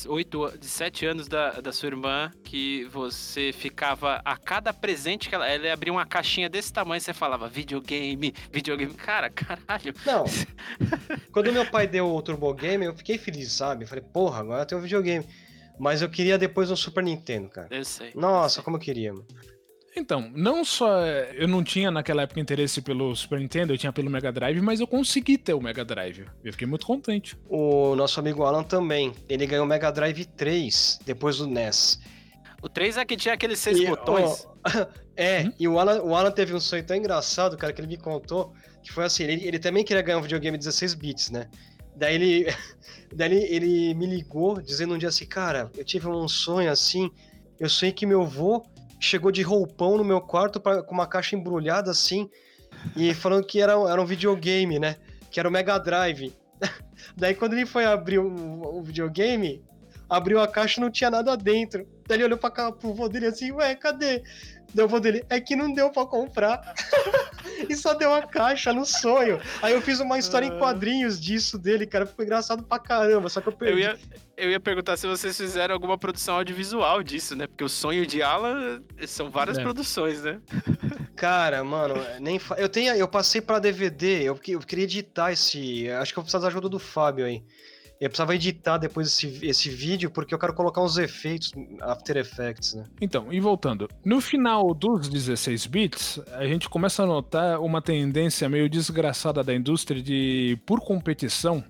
[0.06, 5.34] oito, de sete anos da, da sua irmã que você ficava a cada presente que
[5.34, 9.94] ela, ela abria uma caixinha desse tamanho, você falava videogame, videogame, cara, caralho.
[10.06, 10.24] Não.
[11.32, 13.84] Quando meu pai deu o Turbo Game, eu fiquei feliz, sabe?
[13.84, 15.26] Eu falei, porra, agora tem um videogame.
[15.78, 17.68] Mas eu queria depois um Super Nintendo, cara.
[17.70, 18.10] Eu sei.
[18.14, 18.64] Nossa, eu sei.
[18.64, 19.26] como eu queria, mano.
[19.98, 24.08] Então, não só eu não tinha naquela época interesse pelo Super Nintendo, eu tinha pelo
[24.08, 26.24] Mega Drive, mas eu consegui ter o Mega Drive.
[26.44, 27.36] Eu fiquei muito contente.
[27.48, 29.12] O nosso amigo Alan também.
[29.28, 32.00] Ele ganhou o Mega Drive 3 depois do NES.
[32.62, 34.46] O 3 é que tinha aqueles seis e, botões.
[35.16, 35.52] é, hum?
[35.58, 38.52] e o Alan, o Alan teve um sonho tão engraçado, cara, que ele me contou,
[38.82, 41.48] que foi assim, ele, ele também queria ganhar um videogame 16 bits, né?
[41.96, 42.46] Daí ele,
[43.14, 47.10] daí ele, ele me ligou dizendo um dia assim, cara, eu tive um sonho assim,
[47.58, 48.64] eu sonhei que meu avô
[48.98, 52.28] chegou de roupão no meu quarto pra, com uma caixa embrulhada assim,
[52.96, 54.96] e falando que era, era um videogame, né?
[55.30, 56.34] Que era o Mega Drive.
[57.16, 59.62] Daí quando ele foi abrir o, o videogame,
[60.08, 61.86] abriu a caixa e não tinha nada dentro.
[62.06, 64.22] Daí ele olhou pra cá, pro vô dele assim, ué, cadê?
[64.74, 66.74] Deu o vô dele, é que não deu pra comprar.
[67.68, 69.40] e só deu uma caixa no sonho.
[69.62, 72.06] Aí eu fiz uma história em quadrinhos disso dele, cara.
[72.06, 73.72] Ficou engraçado pra caramba, só que eu perdi.
[73.74, 73.98] Eu ia,
[74.36, 77.46] eu ia perguntar se vocês fizeram alguma produção audiovisual disso, né?
[77.46, 79.62] Porque o sonho de Alan são várias É.
[79.62, 80.40] produções, né?
[81.16, 82.54] Cara, mano, nem fa...
[82.56, 86.22] eu tenho, eu passei pra DVD, eu, que- eu queria editar esse, acho que eu
[86.22, 87.42] precisava da ajuda do Fábio aí.
[88.00, 92.74] Eu precisava editar depois esse, esse vídeo porque eu quero colocar uns efeitos After Effects,
[92.74, 92.84] né?
[93.00, 98.48] Então, e voltando, no final dos 16 bits, a gente começa a notar uma tendência
[98.48, 101.64] meio desgraçada da indústria de, por competição,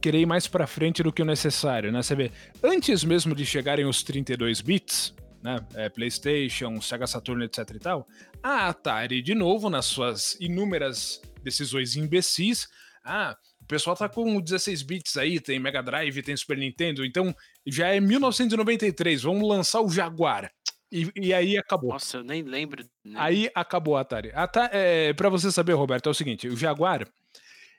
[0.00, 2.02] querer ir mais pra frente do que o necessário, né?
[2.02, 5.58] Você vê, antes mesmo de chegarem os 32 bits, né?
[5.74, 8.08] é, PlayStation, Sega Saturn, etc e tal,
[8.42, 12.66] a Atari, de novo, nas suas inúmeras decisões imbecis,
[13.04, 17.34] ah, o pessoal tá com 16 bits aí, tem Mega Drive, tem Super Nintendo, então
[17.66, 20.52] já é 1993, vamos lançar o Jaguar.
[20.92, 21.90] E, e aí acabou.
[21.90, 22.84] Nossa, eu nem lembro.
[23.04, 23.14] né?
[23.16, 24.30] Aí acabou a Atari.
[24.34, 27.08] Ata é, para você saber, Roberto, é o seguinte: o Jaguar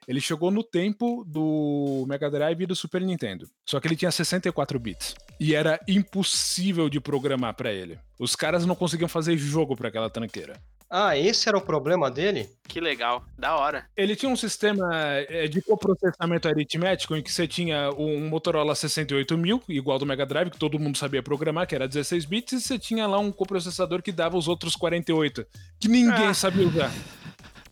[0.08, 3.48] ele chegou no tempo do Mega Drive e do Super Nintendo.
[3.66, 5.16] Só que ele tinha 64 bits.
[5.40, 7.98] E era impossível de programar pra ele.
[8.20, 10.62] Os caras não conseguiam fazer jogo pra aquela tranqueira.
[10.90, 12.50] Ah, esse era o problema dele?
[12.68, 13.86] Que legal, da hora.
[13.98, 19.64] Ele tinha um sistema é, de coprocessamento aritmético em que você tinha um Motorola 68000,
[19.70, 22.78] igual do Mega Drive, que todo mundo sabia programar, que era 16 bits, e você
[22.80, 25.46] tinha lá um coprocessador que dava os outros 48,
[25.80, 26.34] que ninguém Ah.
[26.34, 26.92] sabia usar.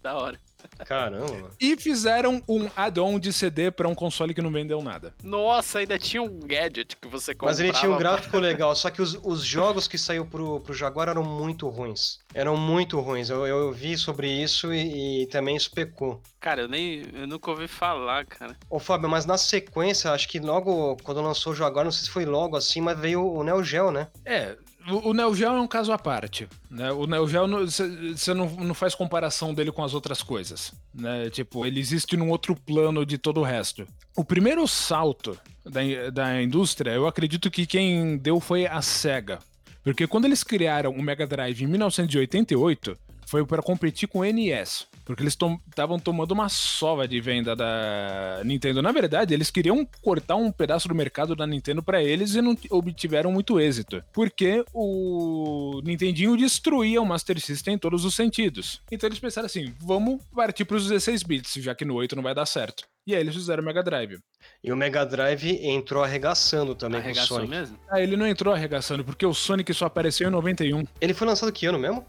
[0.01, 0.37] Da hora.
[0.85, 1.49] Caramba, mano.
[1.59, 5.13] E fizeram um add-on de CD pra um console que não vendeu nada.
[5.23, 7.51] Nossa, ainda tinha um gadget que você comprava.
[7.51, 10.73] Mas ele tinha um gráfico legal, só que os, os jogos que saiu pro, pro
[10.73, 12.19] Jaguar eram muito ruins.
[12.33, 13.29] Eram muito ruins.
[13.29, 16.21] Eu, eu vi sobre isso e, e também isso pecou.
[16.39, 17.03] Cara, eu nem.
[17.13, 18.55] Eu nunca ouvi falar, cara.
[18.69, 22.09] Ô Fábio, mas na sequência, acho que logo quando lançou o Jaguar, não sei se
[22.09, 24.07] foi logo assim, mas veio o Neo Geo, né?
[24.25, 24.57] É,
[24.89, 26.47] o, o Neo Geo é um caso à parte.
[26.69, 26.91] Né?
[26.91, 30.73] O Neo Geo, você não, não faz comparação dele com as outras coisas.
[30.93, 31.29] Né?
[31.29, 33.87] Tipo, ele existe num outro plano de todo o resto.
[34.15, 39.39] O primeiro salto da, da indústria, eu acredito que quem deu foi a SEGA.
[39.83, 44.87] Porque quando eles criaram o Mega Drive em 1988, foi para competir com o NES.
[45.05, 45.37] Porque eles
[45.69, 48.81] estavam tomando uma sova de venda da Nintendo.
[48.81, 52.57] Na verdade, eles queriam cortar um pedaço do mercado da Nintendo para eles e não
[52.69, 54.03] obtiveram muito êxito.
[54.13, 58.81] Porque o Nintendinho destruía o Master System em todos os sentidos.
[58.91, 62.23] Então eles pensaram assim: vamos partir para os 16 bits, já que no 8 não
[62.23, 62.83] vai dar certo.
[63.05, 64.17] E aí eles fizeram o Mega Drive.
[64.63, 67.51] E o Mega Drive entrou arregaçando também com o Arregaçou Sonic.
[67.51, 67.77] mesmo?
[67.89, 70.85] Ah, ele não entrou arregaçando, porque o Sonic só apareceu em 91.
[71.01, 72.05] Ele foi lançado que ano mesmo?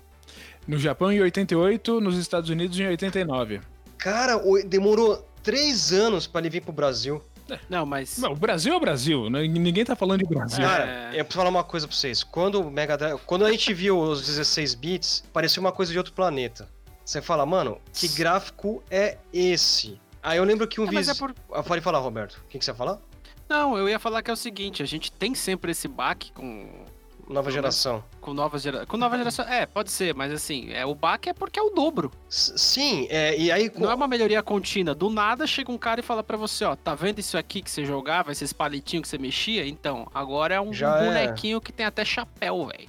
[0.66, 3.60] No Japão em 88, nos Estados Unidos em 89.
[3.98, 7.22] Cara, demorou três anos pra ele vir pro Brasil.
[7.68, 8.16] Não, mas.
[8.18, 9.42] Não, o Brasil é o Brasil, né?
[9.46, 10.64] ninguém tá falando de Brasil.
[10.64, 10.66] É.
[10.66, 12.22] Cara, eu preciso falar uma coisa pra vocês.
[12.24, 15.98] Quando o Mega Drive, quando a gente viu os 16 bits, parecia uma coisa de
[15.98, 16.68] outro planeta.
[17.04, 20.00] Você fala, mano, que gráfico é esse?
[20.22, 21.16] Aí eu lembro que um É, é vizinho.
[21.18, 21.34] por...
[21.64, 22.42] Pode falar, Roberto.
[22.46, 22.98] O que, que você ia falar?
[23.46, 26.86] Não, eu ia falar que é o seguinte: a gente tem sempre esse baque com.
[27.28, 28.04] Nova geração.
[28.20, 28.84] Com nova, gera...
[28.86, 29.44] com nova geração.
[29.48, 32.10] É, pode ser, mas assim, é, o baque é porque é o dobro.
[32.30, 33.70] S- Sim, é, e aí.
[33.76, 34.94] Não é uma melhoria contínua.
[34.94, 37.70] Do nada chega um cara e fala pra você, ó, tá vendo isso aqui que
[37.70, 39.66] você jogava, esses palitinhos que você mexia?
[39.66, 41.04] Então, agora é um Já é.
[41.06, 42.88] bonequinho que tem até chapéu, velho.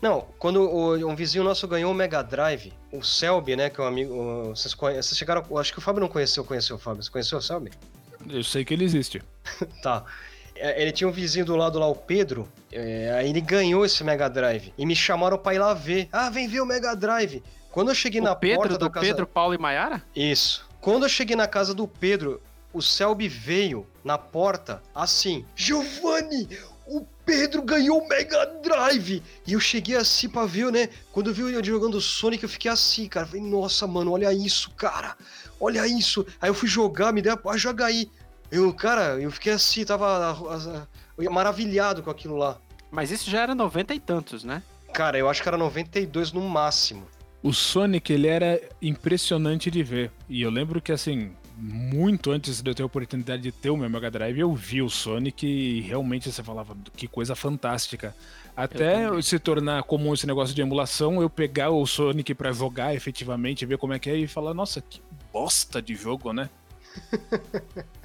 [0.00, 3.84] Não, quando o- um vizinho nosso ganhou o Mega Drive, o Selby, né, que é
[3.84, 4.12] um amigo.
[4.14, 5.44] o- Vocês, conhe- vocês chegaram.
[5.58, 7.02] Acho que o Fábio não conheceu, conheceu o Fábio.
[7.02, 7.70] Você conheceu o Selby?
[8.28, 9.22] Eu sei que ele existe.
[9.82, 10.04] Tá.
[10.54, 12.48] É, Ele tinha um vizinho do lado lá, o Pedro.
[12.70, 14.72] é, aí ele ganhou esse Mega Drive.
[14.76, 16.08] E me chamaram pra ir lá ver.
[16.12, 17.42] Ah, vem ver o Mega Drive.
[17.70, 19.06] Quando eu cheguei na O Pedro, porta do da casa.
[19.06, 20.02] Pedro, Paulo e Maiara?
[20.14, 20.66] Isso.
[20.80, 22.40] Quando eu cheguei na casa do Pedro,
[22.72, 26.48] o Selby veio na porta assim: Giovanni,
[26.86, 29.22] o Pedro ganhou o Mega Drive!
[29.46, 30.88] E eu cheguei assim pra ver, né?
[31.12, 33.26] Quando eu vi ele jogando Sonic, eu fiquei assim, cara.
[33.26, 35.16] Falei, nossa, mano, olha isso, cara.
[35.58, 36.26] Olha isso.
[36.40, 38.10] Aí eu fui jogar, me deu, ah, joga aí.
[38.52, 40.36] Eu, cara, eu fiquei assim, tava
[41.30, 42.58] maravilhado com aquilo lá.
[42.90, 44.62] Mas isso já era noventa e tantos, né?
[44.92, 47.06] Cara, eu acho que era 92 no máximo.
[47.42, 50.10] O Sonic, ele era impressionante de ver.
[50.28, 53.76] E eu lembro que, assim, muito antes de eu ter a oportunidade de ter o
[53.76, 58.14] meu Mega Drive, eu vi o Sonic e realmente você falava que coisa fantástica.
[58.54, 63.64] Até se tornar comum esse negócio de emulação, eu pegar o Sonic pra jogar efetivamente,
[63.64, 65.00] ver como é que é e falar, nossa, que
[65.32, 66.50] bosta de jogo, né?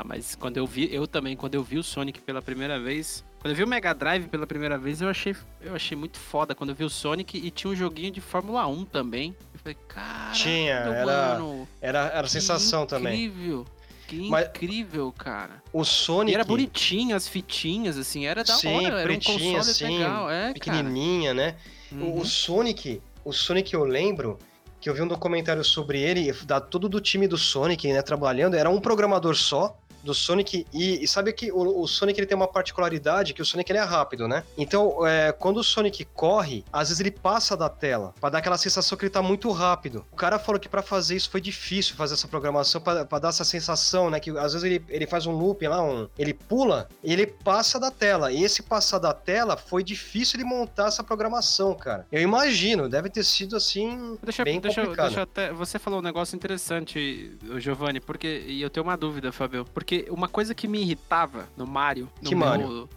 [0.00, 3.24] Ah, mas quando eu vi, eu também, quando eu vi o Sonic pela primeira vez,
[3.40, 6.54] quando eu vi o Mega Drive pela primeira vez, eu achei, eu achei muito foda
[6.54, 9.34] quando eu vi o Sonic e tinha um joguinho de Fórmula 1 também.
[9.52, 13.24] Eu falei, cara, Tinha, era- mano, Era, era que sensação também.
[13.24, 13.66] Incrível.
[14.06, 15.60] Que Mas- incrível, cara.
[15.72, 16.32] O E Sonic.
[16.32, 20.40] era bonitinho, as fitinhas, assim, era da Sim, hora, era um console assim, legal, é,
[20.42, 20.54] cara.
[20.54, 21.56] pequenininha, né?
[21.90, 22.20] O- Uhum.
[22.20, 24.38] O Sonic, o Sonic eu lembro
[24.80, 28.54] que eu vi um documentário sobre ele, da todo do time do Sonic, né, trabalhando,
[28.54, 29.76] era um programador só,
[30.08, 33.44] do Sonic e, e sabe que o, o, Sonic ele tem uma particularidade que o
[33.44, 34.42] Sonic ele é rápido, né?
[34.56, 38.56] Então, é, quando o Sonic corre, às vezes ele passa da tela para dar aquela
[38.56, 40.06] sensação que ele tá muito rápido.
[40.10, 43.44] O cara falou que para fazer isso foi difícil fazer essa programação para dar essa
[43.44, 44.18] sensação, né?
[44.18, 47.78] Que às vezes ele, ele faz um loop lá, um, ele pula e ele passa
[47.78, 48.32] da tela.
[48.32, 52.06] E esse passar da tela foi difícil de montar essa programação, cara.
[52.10, 55.08] Eu imagino, deve ter sido assim deixa, bem deixa, complicado.
[55.08, 59.64] Deixa até, você falou um negócio interessante, Giovanni, porque e eu tenho uma dúvida, Fabio,
[59.74, 62.08] porque porque uma coisa que me irritava no Mario.
[62.22, 62.46] No que meu...
[62.46, 62.88] Mario?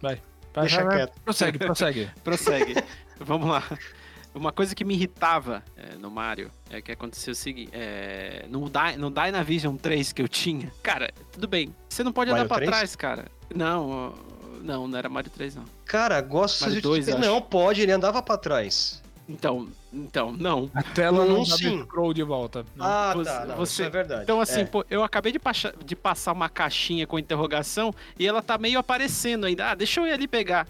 [0.00, 0.20] Vai.
[0.54, 1.20] Deixa vai, quieto.
[1.20, 2.10] Prossegue, prossegue.
[2.22, 2.74] prossegue.
[3.18, 3.62] Vamos lá.
[4.34, 8.68] Uma coisa que me irritava é, no Mario é que aconteceu o seguinte: é, no,
[8.68, 11.74] Dy no Dynavision 3 que eu tinha, cara, tudo bem.
[11.88, 12.70] Você não pode Mario andar pra 3?
[12.70, 13.26] trás, cara.
[13.54, 14.14] Não,
[14.60, 15.64] não, não era Mario 3, não.
[15.84, 19.02] Cara, gosto de 2, Não, pode, ele andava pra trás.
[19.28, 20.70] Então, então, não.
[20.74, 21.82] A tela não, não sim.
[21.82, 22.64] scroll de volta.
[22.78, 23.46] Ah, você, tá.
[23.46, 23.82] Não, você...
[23.84, 24.22] é verdade.
[24.24, 24.64] Então, assim, é.
[24.64, 25.40] pô, eu acabei de,
[25.84, 29.70] de, passar uma caixinha com interrogação e ela tá meio aparecendo ainda.
[29.70, 30.68] Ah, deixa eu ir ali pegar.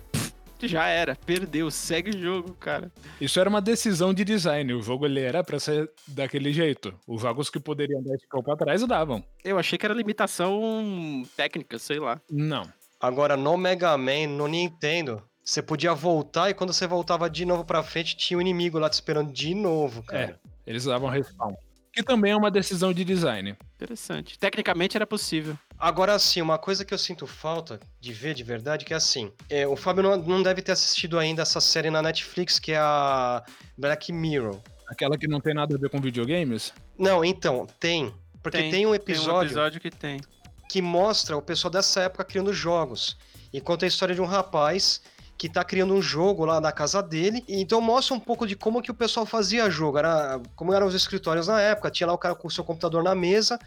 [0.63, 2.91] já era, perdeu, segue o jogo, cara.
[3.21, 4.73] Isso era uma decisão de design.
[4.73, 6.95] O jogo ele era para ser daquele jeito.
[7.07, 9.23] Os jogos que poderiam dar scroll pra trás davam.
[9.45, 12.21] Eu achei que era limitação técnica, sei lá.
[12.31, 12.65] Não.
[13.01, 17.65] Agora, no Mega Man, no Nintendo, você podia voltar e quando você voltava de novo
[17.65, 20.41] pra frente, tinha um inimigo lá te esperando de novo, cara.
[20.67, 21.55] É, eles davam respawn.
[21.93, 23.57] Que também é uma decisão de design.
[23.77, 24.37] Interessante.
[24.37, 25.57] Tecnicamente era possível.
[25.79, 29.31] Agora, assim, uma coisa que eu sinto falta de ver de verdade, que é assim,
[29.49, 32.79] é, o Fábio não, não deve ter assistido ainda essa série na Netflix, que é
[32.79, 33.45] a
[33.79, 34.59] Black Mirror.
[34.89, 36.73] Aquela que não tem nada a ver com videogames?
[36.99, 38.13] Não, então, tem.
[38.43, 39.31] Porque tem, tem um episódio...
[39.31, 40.21] Tem um episódio que tem.
[40.69, 43.17] Que mostra o pessoal dessa época criando jogos.
[43.53, 45.01] E conta a história de um rapaz
[45.37, 47.45] que tá criando um jogo lá na casa dele.
[47.49, 50.95] Então mostra um pouco de como que o pessoal fazia jogo, era como eram os
[50.95, 51.91] escritórios na época.
[51.91, 53.59] Tinha lá o cara com o seu computador na mesa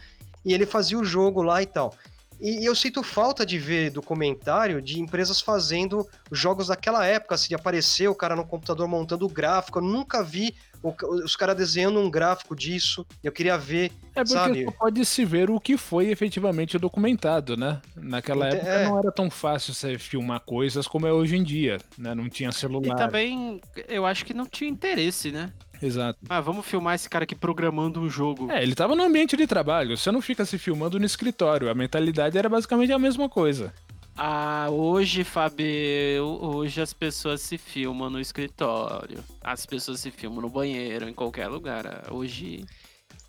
[0.44, 1.94] e ele fazia o jogo lá e tal.
[2.40, 7.54] E, eu sinto falta de ver documentário de empresas fazendo jogos daquela época, assim, de
[7.54, 9.78] aparecer o cara no computador montando o gráfico.
[9.78, 13.04] Eu nunca vi os caras desenhando um gráfico disso.
[13.22, 13.90] Eu queria ver.
[14.14, 14.64] É porque sabe?
[14.64, 17.80] só pode se ver o que foi efetivamente documentado, né?
[17.96, 18.84] Naquela época é.
[18.86, 22.14] não era tão fácil você filmar coisas como é hoje em dia, né?
[22.14, 22.94] Não tinha celular.
[22.94, 25.52] E também eu acho que não tinha interesse, né?
[25.80, 26.18] Exato.
[26.28, 28.50] Ah, vamos filmar esse cara aqui programando um jogo.
[28.50, 29.96] É, ele tava no ambiente de trabalho.
[29.96, 31.70] Você não fica se filmando no escritório.
[31.70, 33.72] A mentalidade era basicamente a mesma coisa.
[34.16, 39.22] Ah, hoje, Fabio, hoje as pessoas se filmam no escritório.
[39.40, 42.04] As pessoas se filmam no banheiro, em qualquer lugar.
[42.10, 42.64] Hoje.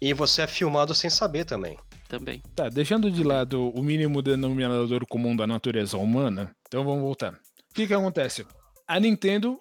[0.01, 1.77] E você é filmado sem saber também.
[2.07, 2.41] Também.
[2.55, 7.33] Tá, deixando de lado o mínimo denominador comum da natureza humana, então vamos voltar.
[7.33, 8.47] O que que acontece?
[8.87, 9.59] A Nintendo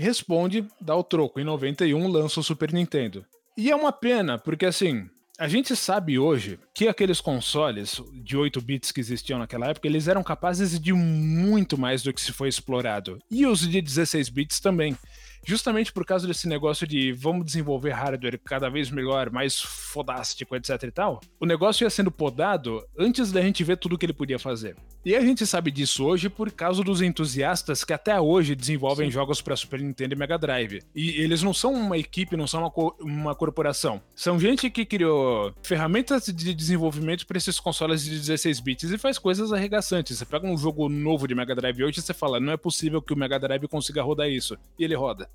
[0.00, 1.40] responde, dá o troco.
[1.40, 3.24] Em 91 lança o Super Nintendo.
[3.56, 8.60] E é uma pena, porque assim, a gente sabe hoje que aqueles consoles de 8
[8.60, 12.48] bits que existiam naquela época, eles eram capazes de muito mais do que se foi
[12.48, 13.18] explorado.
[13.30, 14.96] E os de 16 bits também
[15.44, 20.82] justamente por causa desse negócio de vamos desenvolver hardware cada vez melhor, mais fodástico, etc
[20.82, 24.38] e tal, o negócio ia sendo podado antes da gente ver tudo que ele podia
[24.38, 24.76] fazer.
[25.04, 29.14] E a gente sabe disso hoje por causa dos entusiastas que até hoje desenvolvem Sim.
[29.14, 30.80] jogos para Super Nintendo e Mega Drive.
[30.94, 34.00] E eles não são uma equipe, não são uma, co uma corporação.
[34.14, 39.18] São gente que criou ferramentas de desenvolvimento para esses consoles de 16 bits e faz
[39.18, 40.18] coisas arregaçantes.
[40.18, 43.02] Você pega um jogo novo de Mega Drive hoje e você fala, não é possível
[43.02, 44.56] que o Mega Drive consiga rodar isso.
[44.78, 45.28] E ele roda.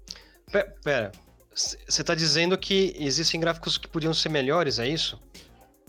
[0.83, 1.11] Pera,
[1.53, 5.19] você tá dizendo que existem gráficos que podiam ser melhores, é isso?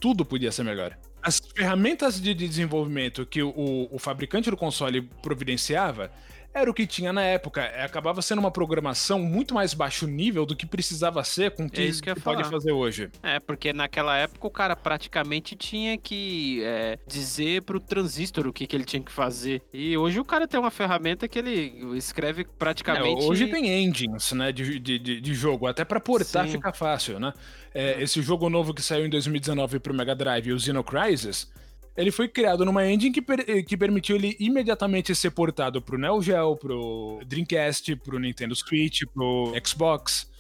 [0.00, 0.98] Tudo podia ser melhor.
[1.22, 6.10] As ferramentas de desenvolvimento que o, o fabricante do console providenciava
[6.52, 7.62] era o que tinha na época.
[7.62, 11.70] É, acabava sendo uma programação muito mais baixo nível do que precisava ser com o
[11.70, 13.10] que, é que, pode fazer hoje.
[13.22, 18.66] É, porque naquela época o cara praticamente tinha que é, dizer pro transistor o que,
[18.66, 19.62] que ele tinha que fazer.
[19.72, 23.24] E hoje o cara tem uma ferramenta que ele escreve praticamente.
[23.24, 25.66] É, hoje tem engines, né, de, de, de jogo.
[25.66, 26.52] Até para portar Sim.
[26.52, 27.32] fica fácil, né?
[27.74, 31.48] É, esse jogo novo que saiu em 2019 pro Mega Drive, o Xenocrisis
[31.96, 36.22] ele foi criado numa engine que, per que permitiu ele imediatamente ser portado pro Neo
[36.22, 40.30] Geo, pro Dreamcast, pro Nintendo Switch, pro Xbox.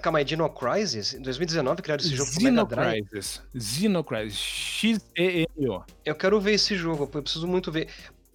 [0.00, 1.12] Calma aí, Dino Crisis?
[1.12, 3.06] Em 2019 criaram esse jogo pro Mega Drive?
[3.06, 3.42] Crisis.
[3.54, 4.38] Xeno Crisis.
[4.38, 5.82] X-E-E-O.
[6.04, 7.88] Eu quero ver esse jogo, eu preciso muito ver.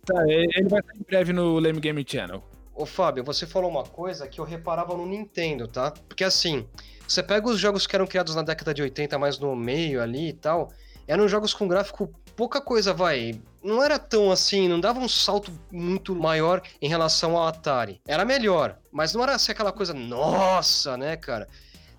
[0.05, 2.43] Tá, ele vai estar em breve no Lame Game Channel.
[2.75, 5.91] Ô Fábio, você falou uma coisa que eu reparava no Nintendo, tá?
[6.07, 6.67] Porque assim,
[7.07, 10.29] você pega os jogos que eram criados na década de 80, mais no meio ali
[10.29, 10.71] e tal,
[11.07, 12.07] eram jogos com gráfico
[12.39, 13.37] pouca coisa, vai.
[13.61, 17.99] Não era tão assim, não dava um salto muito maior em relação ao Atari.
[18.07, 21.49] Era melhor, mas não era assim aquela coisa, nossa, né, cara?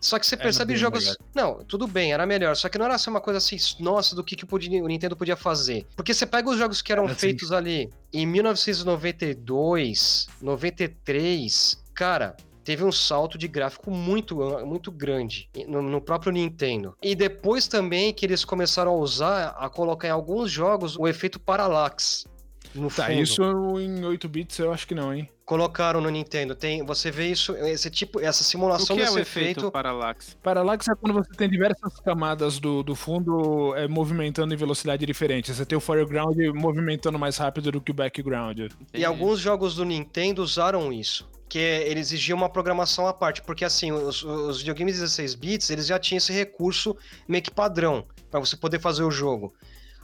[0.01, 1.01] Só que você percebe jogos.
[1.05, 1.16] melhor.
[1.34, 2.57] Não, tudo bem, era melhor.
[2.57, 4.86] Só que não era assim uma coisa assim, nossa, do que, que o podia- o
[4.88, 5.86] Nintendo podia fazer.
[5.95, 7.20] Porque você pega os jogos que eram Era assim.
[7.20, 12.34] feitos ali em 1992, 93, cara.
[12.64, 14.36] Teve um salto de gráfico muito,
[14.66, 16.94] muito grande no, no próprio Nintendo.
[17.02, 21.38] E depois também que eles começaram a usar, a colocar em alguns jogos o efeito
[21.40, 22.26] parallax.
[22.74, 23.20] No Tá, fundo.
[23.20, 23.42] isso
[23.80, 25.28] em 8 bits eu acho que não, hein?
[25.44, 26.54] Colocaram no Nintendo.
[26.54, 29.70] Tem, você vê isso, esse tipo, essa O simulação que é o efeito efeito.
[29.72, 30.36] parallax?
[30.40, 35.52] Parallax é quando você tem diversas camadas do, do fundo é, movimentando em velocidade diferente.
[35.52, 38.70] Você tem o foreground movimentando mais rápido do que o background.
[38.94, 41.28] E alguns jogos do Nintendo usaram isso.
[41.51, 45.86] Que ele exigia uma programação à parte, porque assim, os, os videogames 16 bits, eles
[45.86, 46.96] já tinham esse recurso
[47.28, 49.53] meio que padrão para você poder fazer o jogo.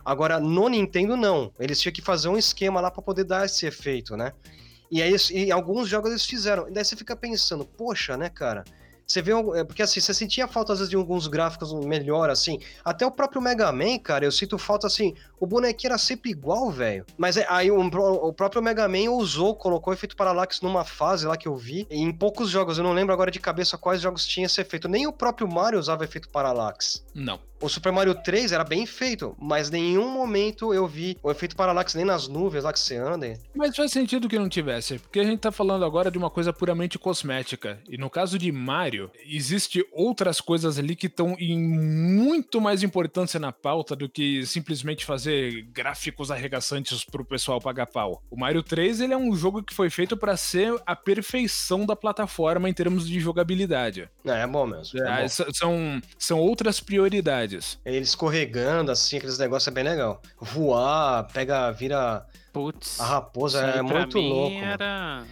[0.05, 1.53] Agora, no Nintendo, não.
[1.59, 4.32] Eles tinham que fazer um esquema lá para poder dar esse efeito, né?
[4.90, 6.68] E aí, e alguns jogos eles fizeram.
[6.68, 8.64] E daí você fica pensando, poxa, né, cara?
[9.07, 12.59] Você vê, é, porque assim, você sentia falta às vezes de alguns gráficos melhor, assim.
[12.84, 16.70] Até o próprio Mega Man, cara, eu sinto falta, assim, o bonequinho era sempre igual,
[16.70, 17.07] velho.
[17.16, 21.36] Mas é- aí o, o próprio Mega Man usou, colocou efeito parallax numa fase lá
[21.36, 21.86] que eu vi.
[21.88, 24.88] Em poucos jogos, eu não lembro agora de cabeça quais jogos tinha esse efeito.
[24.88, 27.04] Nem o próprio Mario usava efeito parallax.
[27.14, 27.38] Não.
[27.61, 31.57] O Super Mario 3 era bem feito, mas em nenhum momento eu vi o efeito
[31.57, 33.38] parallax nem nas nuvens lá que você anda.
[33.54, 36.52] Mas faz sentido que não tivesse, porque a gente tá falando agora de uma coisa
[36.52, 37.80] puramente cosmética.
[37.88, 43.40] E no caso de Mario, existe outras coisas ali que estão em muito mais importância
[43.40, 48.22] na pauta do que simplesmente fazer gráficos arregaçantes pro pessoal pagar pau.
[48.30, 51.96] O Mario 3, ele é um jogo que foi feito para ser a perfeição da
[51.96, 54.09] plataforma em termos de jogabilidade.
[54.24, 55.00] É, é bom mesmo.
[55.00, 55.28] é Ah, bom.
[55.28, 57.45] são, são outras prioridades.
[57.84, 60.20] Ele escorregando, assim, aqueles negócios é bem legal.
[60.40, 63.01] Voar, pega, vira Putz.
[63.01, 64.57] a raposa, é muito louco.
[64.57, 65.26] mano.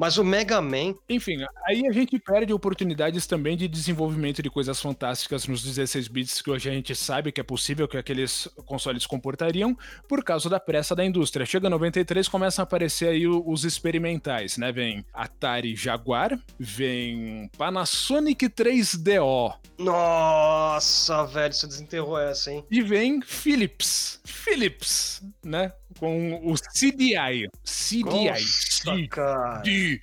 [0.00, 4.80] Mas o Mega Man, Enfim, aí a gente perde oportunidades também de desenvolvimento de coisas
[4.80, 9.04] fantásticas nos 16 bits que hoje a gente sabe que é possível que aqueles consoles
[9.04, 9.76] comportariam
[10.08, 11.44] por causa da pressa da indústria.
[11.44, 14.72] Chega 93, começam a aparecer aí os experimentais, né?
[14.72, 22.62] Vem Atari Jaguar, vem Panasonic 3DO nossa, velho, você desenterrou essa, hein?
[22.70, 24.20] e vem Philips.
[24.26, 25.72] Philips, né?
[26.00, 27.48] Com o CDI.
[27.62, 28.30] CDI.
[28.30, 29.60] Nossa, cara.
[29.60, 30.00] CDI.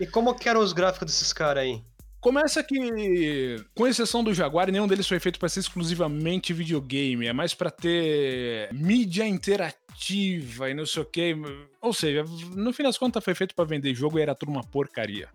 [0.00, 1.82] E como que eram os gráficos desses caras aí?
[2.20, 7.26] Começa que, com exceção do Jaguar, nenhum deles foi feito para ser exclusivamente videogame.
[7.26, 11.36] É mais para ter mídia interativa e não sei o quê.
[11.82, 14.64] Ou seja, no fim das contas foi feito para vender jogo e era tudo uma
[14.64, 15.28] porcaria.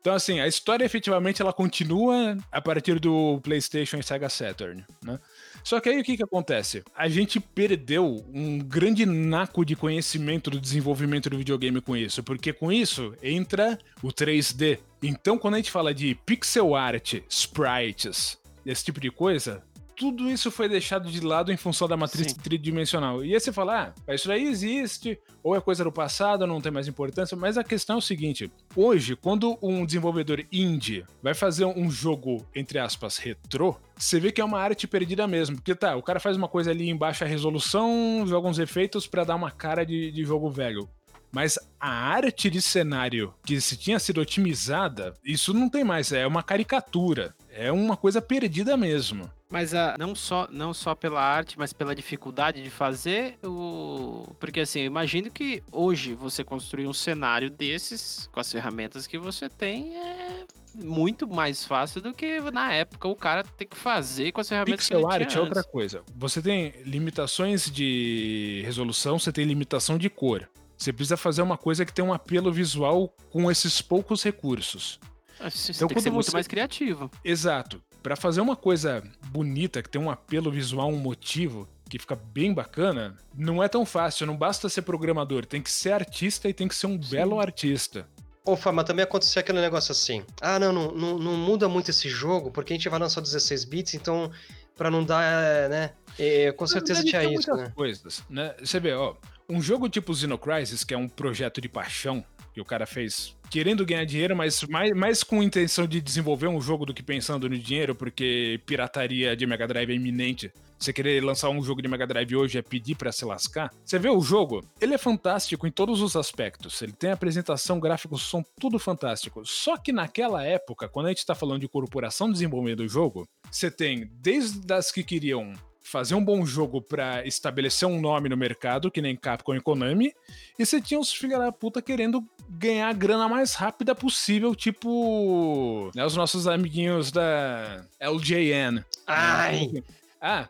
[0.00, 5.20] Então, assim, a história efetivamente ela continua a partir do PlayStation e Sega Saturn, né?
[5.64, 6.82] Só que aí o que, que acontece?
[6.94, 12.52] A gente perdeu um grande naco de conhecimento do desenvolvimento do videogame com isso, porque
[12.52, 14.78] com isso entra o 3D.
[15.02, 19.62] Então, quando a gente fala de pixel art, sprites, esse tipo de coisa,
[20.02, 22.36] tudo isso foi deixado de lado em função da matriz Sim.
[22.36, 23.24] tridimensional.
[23.24, 26.72] E aí você fala, ah, isso daí existe, ou é coisa do passado, não tem
[26.72, 31.66] mais importância, mas a questão é o seguinte: hoje, quando um desenvolvedor indie vai fazer
[31.66, 35.54] um jogo, entre aspas, retrô, você vê que é uma arte perdida mesmo.
[35.54, 39.22] Porque tá, o cara faz uma coisa ali em baixa resolução, joga uns efeitos pra
[39.22, 40.88] dar uma cara de, de jogo velho.
[41.32, 46.26] Mas a arte de cenário que se tinha sido otimizada, isso não tem mais, é
[46.26, 47.34] uma caricatura.
[47.50, 49.30] É uma coisa perdida mesmo.
[49.50, 54.26] Mas a, não, só, não só pela arte, mas pela dificuldade de fazer o.
[54.40, 59.18] Porque assim, eu imagino que hoje você construir um cenário desses com as ferramentas que
[59.18, 64.32] você tem é muito mais fácil do que na época o cara ter que fazer
[64.32, 66.02] com as ferramentas que Pixel ele art tinha é outra coisa.
[66.16, 70.48] Você tem limitações de resolução, você tem limitação de cor.
[70.82, 74.98] Você precisa fazer uma coisa que tem um apelo visual com esses poucos recursos.
[75.38, 77.08] Ah, Você Então, tem que ser muito você- mais criativo.
[77.24, 77.80] Exato.
[78.02, 82.52] Pra fazer uma coisa bonita, que tem um apelo visual, um motivo, que fica bem
[82.52, 84.26] bacana, não é tão fácil.
[84.26, 88.08] Não basta ser programador, tem que ser artista e tem que ser um belo artista.
[88.44, 90.24] Ô, Fá, mas também aconteceu aquele negócio assim.
[90.40, 93.64] Ah, não, não, não, não muda muito esse jogo, porque a gente vai lançar 16
[93.64, 94.32] bits, então,
[94.76, 95.90] pra não dar, é, né?
[96.18, 97.72] É, com certeza tinha isso, muitas né?
[97.74, 98.52] coisas, né?
[98.60, 99.14] Você vê, ó,
[99.48, 103.84] um jogo tipo Xenocrisis, que é um projeto de paixão que o cara fez querendo
[103.84, 107.58] ganhar dinheiro, mas mais, mais com intenção de desenvolver um jogo do que pensando no
[107.58, 110.52] dinheiro, porque pirataria de Mega Drive é iminente.
[110.78, 113.70] Você querer lançar um jogo de Mega Drive hoje é pedir pra se lascar.
[113.84, 116.80] Você vê o jogo, ele é fantástico em todos os aspectos.
[116.82, 119.42] Ele tem apresentação, gráficos, som, tudo fantástico.
[119.44, 123.70] Só que naquela época, quando a gente tá falando de corporação desenvolvendo o jogo, você
[123.70, 125.52] tem desde as que queriam
[125.82, 130.14] fazer um bom jogo pra estabelecer um nome no mercado, que nem Capcom e Konami,
[130.58, 135.90] e você tinha os filha da puta querendo ganhar a grana mais rápida possível, tipo
[135.94, 138.84] né, os nossos amiguinhos da LJN.
[139.06, 139.82] Ai!
[140.24, 140.48] Ah,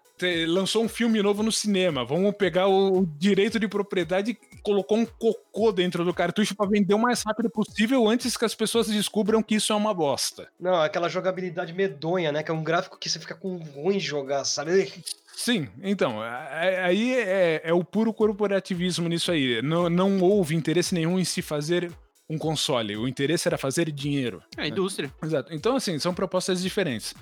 [0.48, 2.04] lançou um filme novo no cinema.
[2.04, 6.66] Vamos pegar o, o direito de propriedade e colocou um cocô dentro do cartucho pra
[6.66, 10.46] vender o mais rápido possível antes que as pessoas descubram que isso é uma bosta.
[10.60, 12.42] Não, aquela jogabilidade medonha, né?
[12.42, 14.92] Que é um gráfico que você fica com ruim jogar, sabe?
[15.34, 19.60] Sim, então, aí é, é o puro corporativismo nisso aí.
[19.62, 21.90] Não, não houve interesse nenhum em se fazer
[22.28, 22.96] um console.
[22.96, 24.42] O interesse era fazer dinheiro.
[24.56, 25.12] É a indústria.
[25.22, 25.52] Exato.
[25.52, 27.14] Então, assim, são propostas diferentes.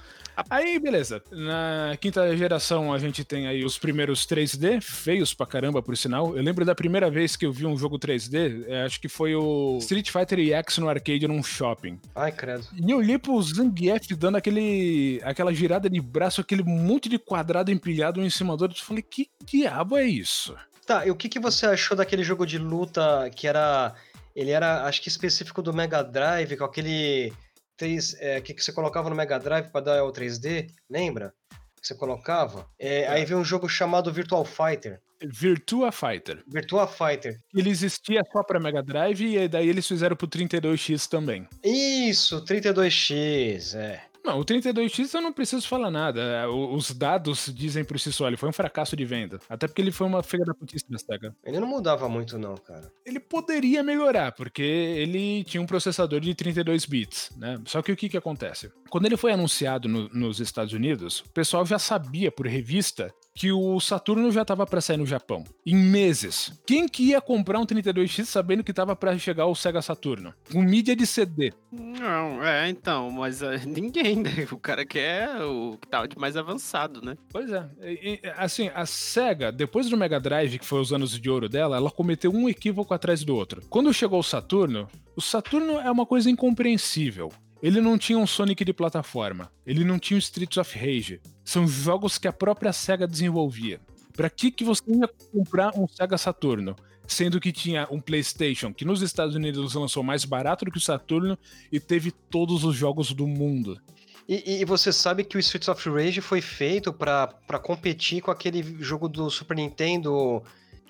[0.48, 1.22] Aí, beleza.
[1.30, 6.36] Na quinta geração, a gente tem aí os primeiros 3D, feios pra caramba, por sinal.
[6.36, 9.34] Eu lembro da primeira vez que eu vi um jogo 3D, é, acho que foi
[9.34, 11.98] o Street Fighter EX no arcade num shopping.
[12.14, 12.66] Ai, credo.
[12.72, 17.70] E eu olhei pro Zangief dando aquele, aquela girada de braço, aquele monte de quadrado
[17.70, 18.78] empilhado um em cima do outro.
[18.78, 20.54] Eu falei, que diabo é isso?
[20.86, 23.94] Tá, e o que, que você achou daquele jogo de luta que era.
[24.34, 27.32] Ele era, acho que específico do Mega Drive, com aquele.
[27.80, 31.32] 3, é, que, que você colocava no Mega Drive pra dar o 3D, lembra?
[31.80, 32.66] Que você colocava?
[32.78, 35.00] É, Aí veio um jogo chamado Virtual Fighter.
[35.22, 36.42] Virtua Fighter.
[36.46, 37.38] Virtua Fighter.
[37.54, 41.48] Ele existia só pra Mega Drive e daí eles fizeram pro 32X também.
[41.64, 44.09] Isso, 32X, é.
[44.30, 46.48] Não, o 32X eu não preciso falar nada.
[46.48, 49.40] O- Os dados dizem por si só, ele foi um fracasso de venda.
[49.48, 51.34] Até porque ele foi uma feira da putice da SEGA.
[51.44, 52.90] Ele não mudava muito, não, cara.
[53.04, 57.60] Ele poderia melhorar, porque ele tinha um processador de 32 bits, né?
[57.66, 58.70] Só que o que que acontece?
[58.88, 63.52] Quando ele foi anunciado no- nos Estados Unidos, o pessoal já sabia por revista que
[63.52, 66.60] o Saturno já estava para sair no Japão, em meses.
[66.66, 70.34] Quem que ia comprar um 32X sabendo que estava para chegar o Sega Saturno?
[70.52, 71.52] Com mídia de CD.
[71.70, 74.46] Não, é, então, mas ah, ninguém, né?
[74.50, 77.16] O cara quer o que tá de mais avançado, né?
[77.30, 77.68] Pois é.
[77.82, 81.76] E, assim, a SEGA, depois do Mega Drive, que foi os anos de ouro dela,
[81.76, 83.62] ela cometeu um equívoco atrás do outro.
[83.68, 87.30] Quando chegou o Saturno, o Saturno é uma coisa incompreensível.
[87.62, 89.50] Ele não tinha um Sonic de plataforma.
[89.66, 91.20] Ele não tinha o Streets of Rage.
[91.44, 93.80] São jogos que a própria SEGA desenvolvia.
[94.14, 96.74] Pra que, que você ia comprar um Sega Saturno?
[97.06, 100.80] Sendo que tinha um PlayStation, que nos Estados Unidos lançou mais barato do que o
[100.80, 101.36] Saturno
[101.72, 103.80] e teve todos os jogos do mundo.
[104.28, 108.62] E, e você sabe que o Streets of Rage foi feito pra competir com aquele
[108.80, 110.42] jogo do Super Nintendo.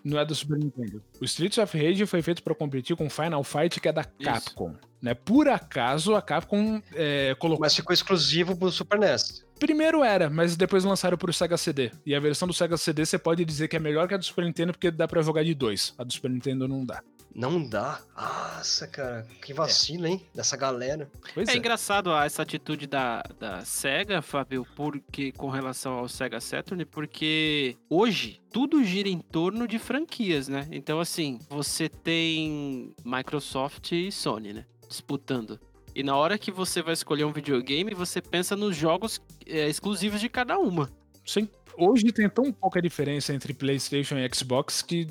[0.04, 1.02] Não é do Super Nintendo.
[1.20, 4.74] O Streets of Rage foi feito pra competir com Final Fight, que é da Capcom.
[5.00, 5.14] Né?
[5.14, 7.62] Por acaso, a Capcom é, colocou.
[7.62, 9.44] Mas ficou exclusivo pro Super NES.
[9.58, 11.90] Primeiro era, mas depois lançaram pro Sega CD.
[12.04, 14.24] E a versão do Sega CD você pode dizer que é melhor que a do
[14.24, 15.94] Super Nintendo, porque dá pra jogar de dois.
[15.98, 17.02] A do Super Nintendo não dá.
[17.34, 18.00] Não dá.
[18.16, 19.26] Nossa, cara.
[19.42, 20.26] Que vacilo, hein?
[20.34, 21.10] Dessa galera.
[21.32, 21.56] Pois É é.
[21.56, 27.76] engraçado ah, essa atitude da, da SEGA, Fábio, porque com relação ao Sega Saturn, porque
[27.88, 30.66] hoje tudo gira em torno de franquias, né?
[30.70, 34.66] Então, assim, você tem Microsoft e Sony, né?
[34.88, 35.60] Disputando.
[35.94, 40.20] E na hora que você vai escolher um videogame, você pensa nos jogos é, exclusivos
[40.20, 40.90] de cada uma.
[41.24, 41.48] Sim.
[41.76, 45.06] Hoje tem tão pouca diferença entre PlayStation e Xbox que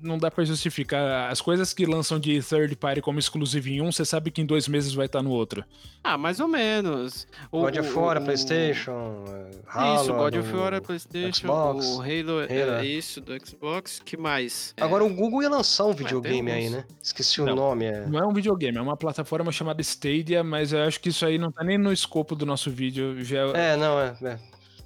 [0.00, 1.30] não dá pra justificar.
[1.30, 4.46] As coisas que lançam de third party como exclusivo em um, você sabe que em
[4.46, 5.64] dois meses vai estar no outro.
[6.02, 7.26] Ah, mais ou menos.
[7.50, 9.24] O- God of o- War, o- PlayStation.
[9.28, 12.84] é, Halo, Isso, God of War é PlayStation, Xbox, o Halo, é Halo.
[12.84, 14.74] isso, do Xbox, que mais?
[14.80, 16.84] Agora o Google ia lançar um videogame aí, né?
[17.02, 17.54] Esqueci o Não.
[17.56, 17.86] nome.
[17.86, 18.06] É...
[18.06, 21.38] Não é um videogame, é uma plataforma chamada Stadia, mas eu acho que isso aí
[21.38, 23.22] não tá nem no escopo do nosso vídeo.
[23.24, 24.14] Já é, É, não, é.
[24.22, 24.38] é.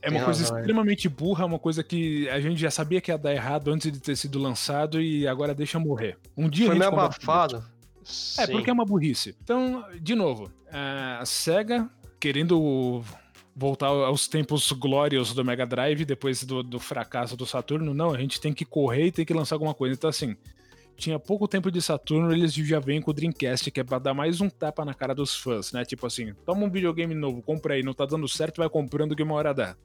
[0.03, 0.59] É uma coisa é.
[0.59, 4.01] extremamente burra, uma coisa que a gente já sabia que ia dar errado antes de
[4.01, 6.17] ter sido lançado e agora deixa morrer.
[6.37, 7.65] Um dia Foi a gente meio abafado.
[8.39, 8.53] É, Sim.
[8.53, 9.37] porque é uma burrice.
[9.43, 13.03] Então, de novo, a SEGA querendo
[13.55, 18.19] voltar aos tempos glóriosos do Mega Drive depois do, do fracasso do Saturno, não, a
[18.19, 19.95] gente tem que correr e tem que lançar alguma coisa.
[19.95, 20.37] Então, assim,
[20.97, 24.15] tinha pouco tempo de Saturno, eles já vêm com o Dreamcast, que é pra dar
[24.15, 25.85] mais um tapa na cara dos fãs, né?
[25.85, 29.23] Tipo assim, toma um videogame novo, compra aí, não tá dando certo, vai comprando que
[29.23, 29.77] uma hora dá.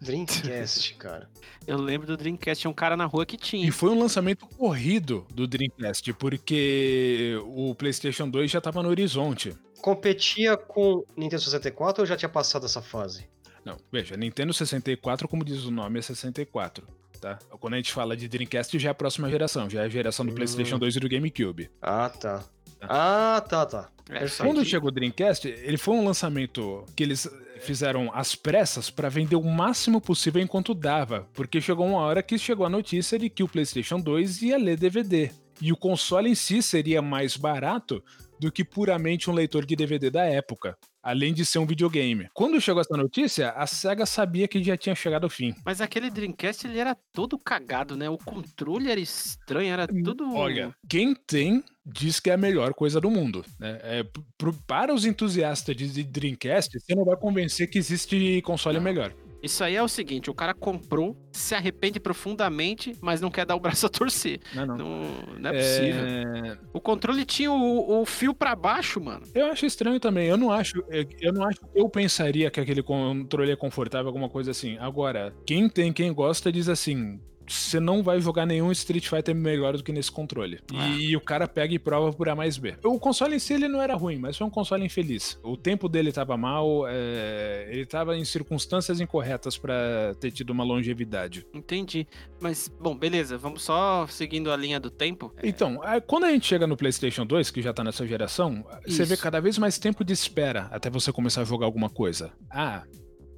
[0.00, 1.28] Dreamcast, cara.
[1.66, 3.66] Eu lembro do Dreamcast, tinha um cara na rua que tinha.
[3.66, 9.54] E foi um lançamento corrido do Dreamcast, porque o PlayStation 2 já tava no horizonte.
[9.80, 13.26] Competia com Nintendo 64 ou já tinha passado essa fase?
[13.64, 16.86] Não, veja, Nintendo 64, como diz o nome, é 64.
[17.20, 17.38] Tá?
[17.58, 20.24] Quando a gente fala de Dreamcast, já é a próxima geração, já é a geração
[20.24, 20.34] do Hum.
[20.34, 21.70] PlayStation 2 e do GameCube.
[21.80, 22.44] Ah, tá.
[22.82, 23.88] Ah, tá, tá.
[24.10, 27.28] É, Quando que- chegou o Dreamcast, ele foi um lançamento que eles
[27.60, 32.38] fizeram às pressas para vender o máximo possível enquanto dava, porque chegou uma hora que
[32.38, 35.30] chegou a notícia de que o PlayStation 2 ia ler DVD.
[35.60, 38.02] E o console em si seria mais barato
[38.40, 42.28] do que puramente um leitor de DVD da época além de ser um videogame.
[42.34, 45.54] Quando chegou essa notícia, a SEGA sabia que já tinha chegado ao fim.
[45.64, 48.10] Mas aquele Dreamcast ele era todo cagado, né?
[48.10, 50.34] O controle era estranho, era Hum, tudo.
[50.34, 53.44] Olha, quem tem diz que é a melhor coisa do mundo.
[53.60, 53.78] Né?
[53.84, 54.04] É,
[54.36, 59.14] pro- para os entusiastas de de Dreamcast, você não vai convencer que existe console melhor.
[59.42, 63.54] Isso aí é o seguinte: o cara comprou, se arrepende profundamente, mas não quer dar
[63.56, 64.40] o braço a torcer.
[64.54, 64.76] Não, não.
[64.76, 65.02] Não,
[65.38, 66.04] não é possível.
[66.04, 69.22] É, O controle tinha o, o fio pra baixo, mano.
[69.34, 70.28] Eu acho estranho também.
[70.28, 70.82] Eu não acho.
[71.20, 71.60] Eu não acho.
[71.74, 74.76] Eu pensaria que aquele controle é confortável, alguma coisa assim.
[74.78, 77.20] Agora, quem tem, quem gosta, diz assim.
[77.48, 80.60] Você não vai jogar nenhum Street Fighter melhor do que nesse controle.
[80.72, 82.74] E, o cara pega e prova por A mais B.
[82.84, 85.38] O console em si ele não era ruim, mas foi um console infeliz.
[85.42, 90.64] O tempo dele tava mal, é, ele tava em circunstâncias incorretas pra ter tido uma
[90.64, 91.46] longevidade.
[91.54, 92.06] Entendi.
[92.40, 93.38] Mas, bom, beleza.
[93.38, 95.32] Vamos só seguindo a linha do tempo.
[95.42, 99.04] Então, é, quando a gente chega no PlayStation 2, que já tá nessa geração, você
[99.04, 99.22] vê Isso.
[99.22, 102.32] cada vez mais tempo de espera até você começar a jogar alguma coisa.
[102.50, 102.84] Ah,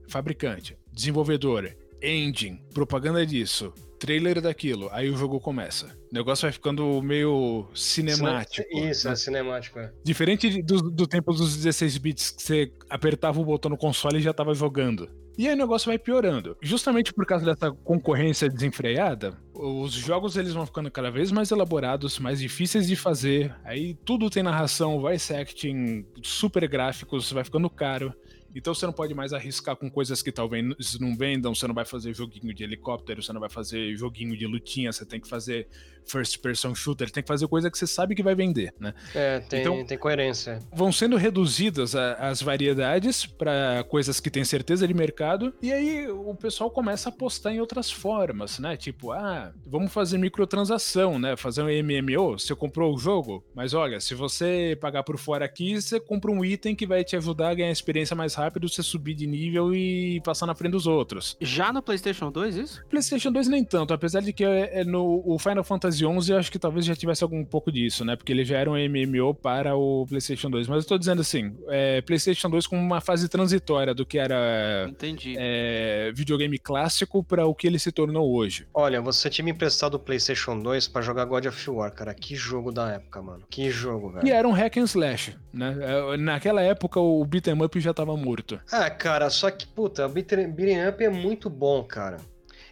[0.09, 5.87] fabricante, desenvolvedor, engine, propaganda disso, trailer daquilo, aí o jogo começa.
[6.11, 8.67] O negócio vai ficando meio cinemático.
[8.71, 9.13] Isso, né?
[9.13, 9.79] é cinemático.
[9.79, 9.93] É.
[10.05, 14.23] Diferente do, do tempo dos 16 bits que você apertava o botão no console e
[14.23, 15.09] já tava jogando.
[15.39, 16.57] E aí o negócio vai piorando.
[16.61, 22.19] Justamente por causa dessa concorrência desenfreada, os jogos eles vão ficando cada vez mais elaborados,
[22.19, 23.55] mais difíceis de fazer.
[23.65, 28.13] Aí tudo tem narração, voice acting, super gráficos, vai ficando caro.
[28.59, 31.85] Então você não pode mais arriscar com coisas que talvez não vendam, você não vai
[31.85, 35.69] fazer joguinho de helicóptero, você não vai fazer joguinho de lutinha, você tem que fazer
[36.09, 38.95] first person shooter, tem que fazer coisa que você sabe que vai vender, né?
[39.15, 40.59] É, tem, Então- tem coerência.
[40.73, 46.09] vão sendo reduzidas a- as variedades para coisas que têm certeza de mercado e aí
[46.09, 48.77] o pessoal começa a apostar em outras formas, né?
[48.77, 51.37] Tipo, ah, vamos fazer microtransação, né?
[51.37, 55.81] Fazer um MMO, você comprou o jogo, mas olha, se você pagar por fora aqui,
[55.81, 59.15] você compra um item que vai te ajudar a ganhar experiência mais rápido, você subir
[59.15, 61.37] de nível e passar na frente dos outros.
[61.41, 62.83] Já no PlayStation 2, isso?
[62.89, 66.39] PlayStation 2 nem tanto, apesar de que é, é no o Final Fantasy XI eu
[66.39, 68.17] acho que talvez já tivesse algum pouco disso, né?
[68.17, 70.69] Porque ele já era um MMO para o PlayStation 2.
[70.69, 74.87] Mas eu tô dizendo assim, é, PlayStation 2 como uma fase transitória do que era
[74.89, 75.35] Entendi.
[75.39, 78.67] é, videogame clássico para o que ele se tornou hoje.
[78.73, 82.15] Olha, você tinha me emprestado o PlayStation 2 pra jogar God of War, cara.
[82.15, 83.45] Que jogo da época, mano.
[83.51, 84.27] Que jogo, velho.
[84.27, 85.77] E era um hack and slash, né?
[85.81, 88.61] É, Naquela época o beat'em up já tava morto.
[88.71, 92.19] Ah, cara, só que, puta, beat'em up é muito bom, cara.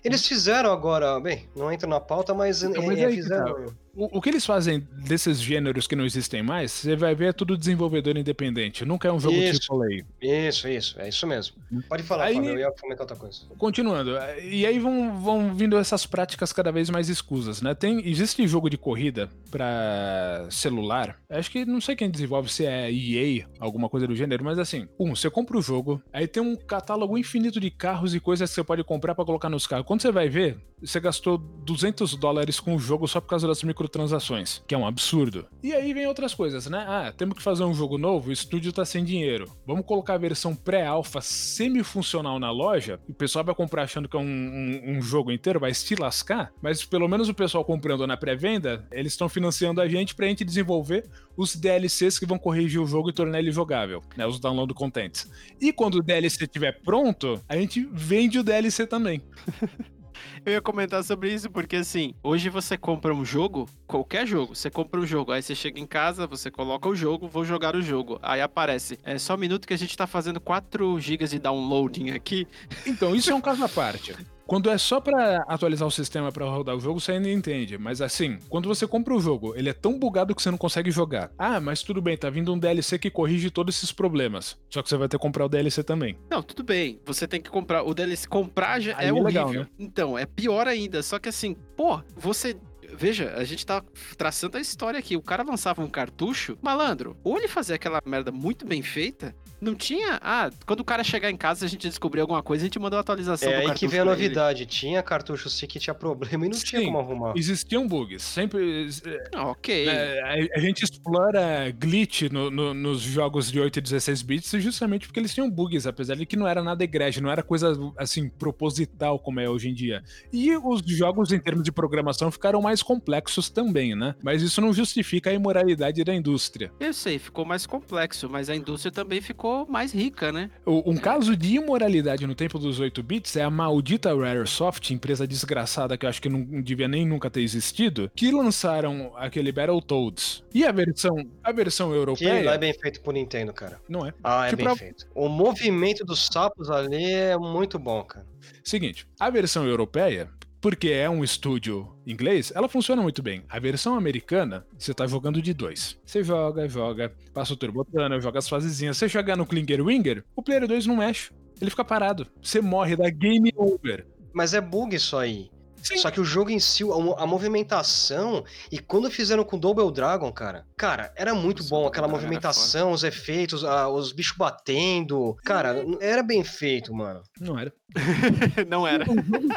[0.07, 3.67] Eles fizeram agora, bem, não entra na pauta, mas, Então, é, mas é, que fizeram.
[3.97, 7.33] O, o que eles fazem desses gêneros que não existem mais, você vai ver é
[7.33, 8.85] tudo desenvolvedor independente.
[8.85, 9.73] Nunca é um jogo Isso.
[9.73, 10.05] AAA.
[10.21, 11.57] Isso, isso, é isso mesmo.
[11.89, 13.41] Pode falar, Aí- Fábio, eu ia comentar outra coisa.
[13.57, 17.75] Continuando, e aí vão, vão vindo essas práticas cada vez mais escusas, né?
[17.75, 22.93] Tem, existe jogo de corrida pra celular, acho que não sei quem desenvolve, se é
[22.93, 26.55] EA, alguma coisa do gênero, mas assim, um, você compra o jogo, aí tem um
[26.57, 29.87] catálogo infinito de carros e coisas que você pode comprar pra colocar nos carros.
[29.87, 33.59] Quando você vai ver, você gastou 200 dólares com o jogo só por causa das
[33.91, 35.47] microtransações, que é um absurdo.
[35.62, 36.84] E aí vem outras coisas, né?
[36.87, 39.51] Ah, temos que fazer um jogo novo, o estúdio tá sem dinheiro.
[39.66, 44.20] Vamos colocar a versão pré-alfa semi-funcional na loja, o pessoal vai comprar achando que é
[44.20, 48.16] um, um- um jogo inteiro, vai se lascar, mas pelo menos o pessoal comprando na
[48.16, 52.87] pré-venda, eles estão financiando a gente pra gente desenvolver os DLCs que vão corrigir o
[52.87, 54.26] jogo e tornar ele jogável, né?
[54.26, 55.30] Os download contents.
[55.61, 59.22] E quando o DLC estiver pronto, a gente vende o DLC também.
[60.45, 64.71] Eu ia comentar sobre isso porque, assim, hoje você compra um jogo, qualquer jogo, você
[64.71, 67.83] compra um jogo, aí você chega em casa, você coloca o jogo, vou jogar o
[67.83, 68.19] jogo.
[68.23, 72.11] Aí aparece, é só um minuto que a gente tá fazendo 4 GB de downloading
[72.11, 72.47] aqui.
[72.87, 74.14] Então, isso é um caso à parte.
[74.47, 77.77] Quando é só pra atualizar o sistema pra rodar o jogo, você ainda entende.
[77.77, 80.91] Mas assim, quando você compra o jogo, ele é tão bugado que você não consegue
[80.91, 81.33] jogar.
[81.37, 84.57] Ah, mas tudo bem, tá vindo um DLC que corrige todos esses problemas.
[84.71, 86.17] Só que você vai ter que comprar o DLC também.
[86.31, 87.83] Não, tudo bem, você tem que comprar.
[87.83, 89.27] O DLC comprar já Aí é é horrível.
[89.27, 89.67] legal, né?
[89.79, 91.03] Então, é pior ainda.
[91.03, 92.57] Só que assim, pô, você.
[92.97, 93.83] Veja, a gente tá
[94.17, 95.17] traçando a história aqui.
[95.17, 99.75] O cara lançava um cartucho, malandro, ou ele fazia aquela merda muito bem feita, não
[99.75, 100.19] tinha.
[100.23, 102.97] Ah, quando o cara chegar em casa, a gente descobrir alguma coisa, a gente mandou
[102.97, 104.23] a atualização É do aí que vem a pra ele.
[104.23, 104.67] novidade.
[104.67, 106.87] Tinha cartucho sim que tinha problema e não tinha Sim.
[106.87, 107.33] como arrumar.
[107.37, 108.23] Existiam bugs.
[108.23, 108.89] Sempre.
[109.35, 109.89] Ah, ok.
[109.89, 114.51] é, a, a gente explora glitch no- no- nos jogos de 8 e 16 bits
[114.63, 117.73] justamente porque eles tinham bugs, apesar de que não era nada egrégio, não era coisa
[117.97, 120.03] assim proposital como é hoje em dia.
[120.33, 124.15] E os jogos em termos de programação ficaram mais complexos também, né?
[124.23, 126.73] Mas isso não justifica a imoralidade da indústria.
[126.81, 130.51] Eu sei, ficou mais complexo, mas a indústria também ficou ficou mais rica, né?
[130.67, 135.97] Um caso de imoralidade no tempo dos 8 bits é a maldita Raresoft, empresa desgraçada
[135.97, 140.43] que eu acho que não devia nem nunca ter existido, que lançaram aquele Battletoads.
[140.53, 142.03] E a versão, a versão Que não é
[142.41, 143.81] europeia bem feito por Nintendo, cara.
[143.89, 144.13] não é.
[144.23, 145.07] Ah, é Que bem pra- feito.
[145.15, 148.27] O movimento dos sapos ali é muito bom, cara.
[148.65, 150.29] Seguinte, a versão europeia,
[150.67, 153.45] porque é um estúdio inglês, ela funciona muito bem.
[153.49, 155.97] A versão americana, você tá jogando de dois.
[156.05, 158.97] Você joga, joga, passa o turbotano, joga as fasezinhas.
[158.97, 161.31] Você jogar no Klinger Winger, o player 2 não mexe.
[161.61, 162.27] Ele fica parado.
[162.43, 164.09] Você morre da game over.
[164.33, 165.53] Mas é bug isso aí.
[165.89, 165.99] Sim.
[165.99, 169.91] Só que o jogo em si, a mo- a movimentação, e quando fizeram com Double
[169.93, 171.87] Dragon, cara, cara, era muito Nossa, bom.
[171.87, 175.37] Aquela movimentação, os efeitos, a- os bichos batendo.
[175.45, 177.22] Cara, era bem feito, mano.
[177.41, 177.72] Não era.
[178.68, 179.05] não era.
[179.11, 179.49] Um jogo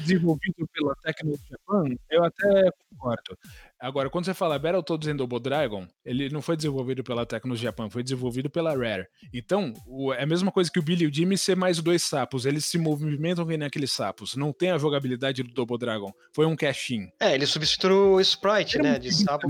[0.00, 3.38] desenvolvido pela Tecno Japan, eu até concordo.
[3.82, 7.90] Agora, quando você fala Battletoads and Double Dragon, ele não foi desenvolvido pela Tecno Japan,
[7.90, 9.08] foi desenvolvido pela Rare.
[9.34, 12.02] Então, o- é a mesma coisa que o Billy e o Jimmy ser mais dois
[12.04, 12.46] sapos.
[12.46, 14.36] Eles se movimentam que nem aqueles sapos.
[14.36, 16.12] Não tem a jogabilidade do Double Dragon.
[16.32, 17.08] Foi um cash-in.
[17.18, 19.00] É, ele substituiu o Sprite, né?
[19.00, 19.48] De sapo.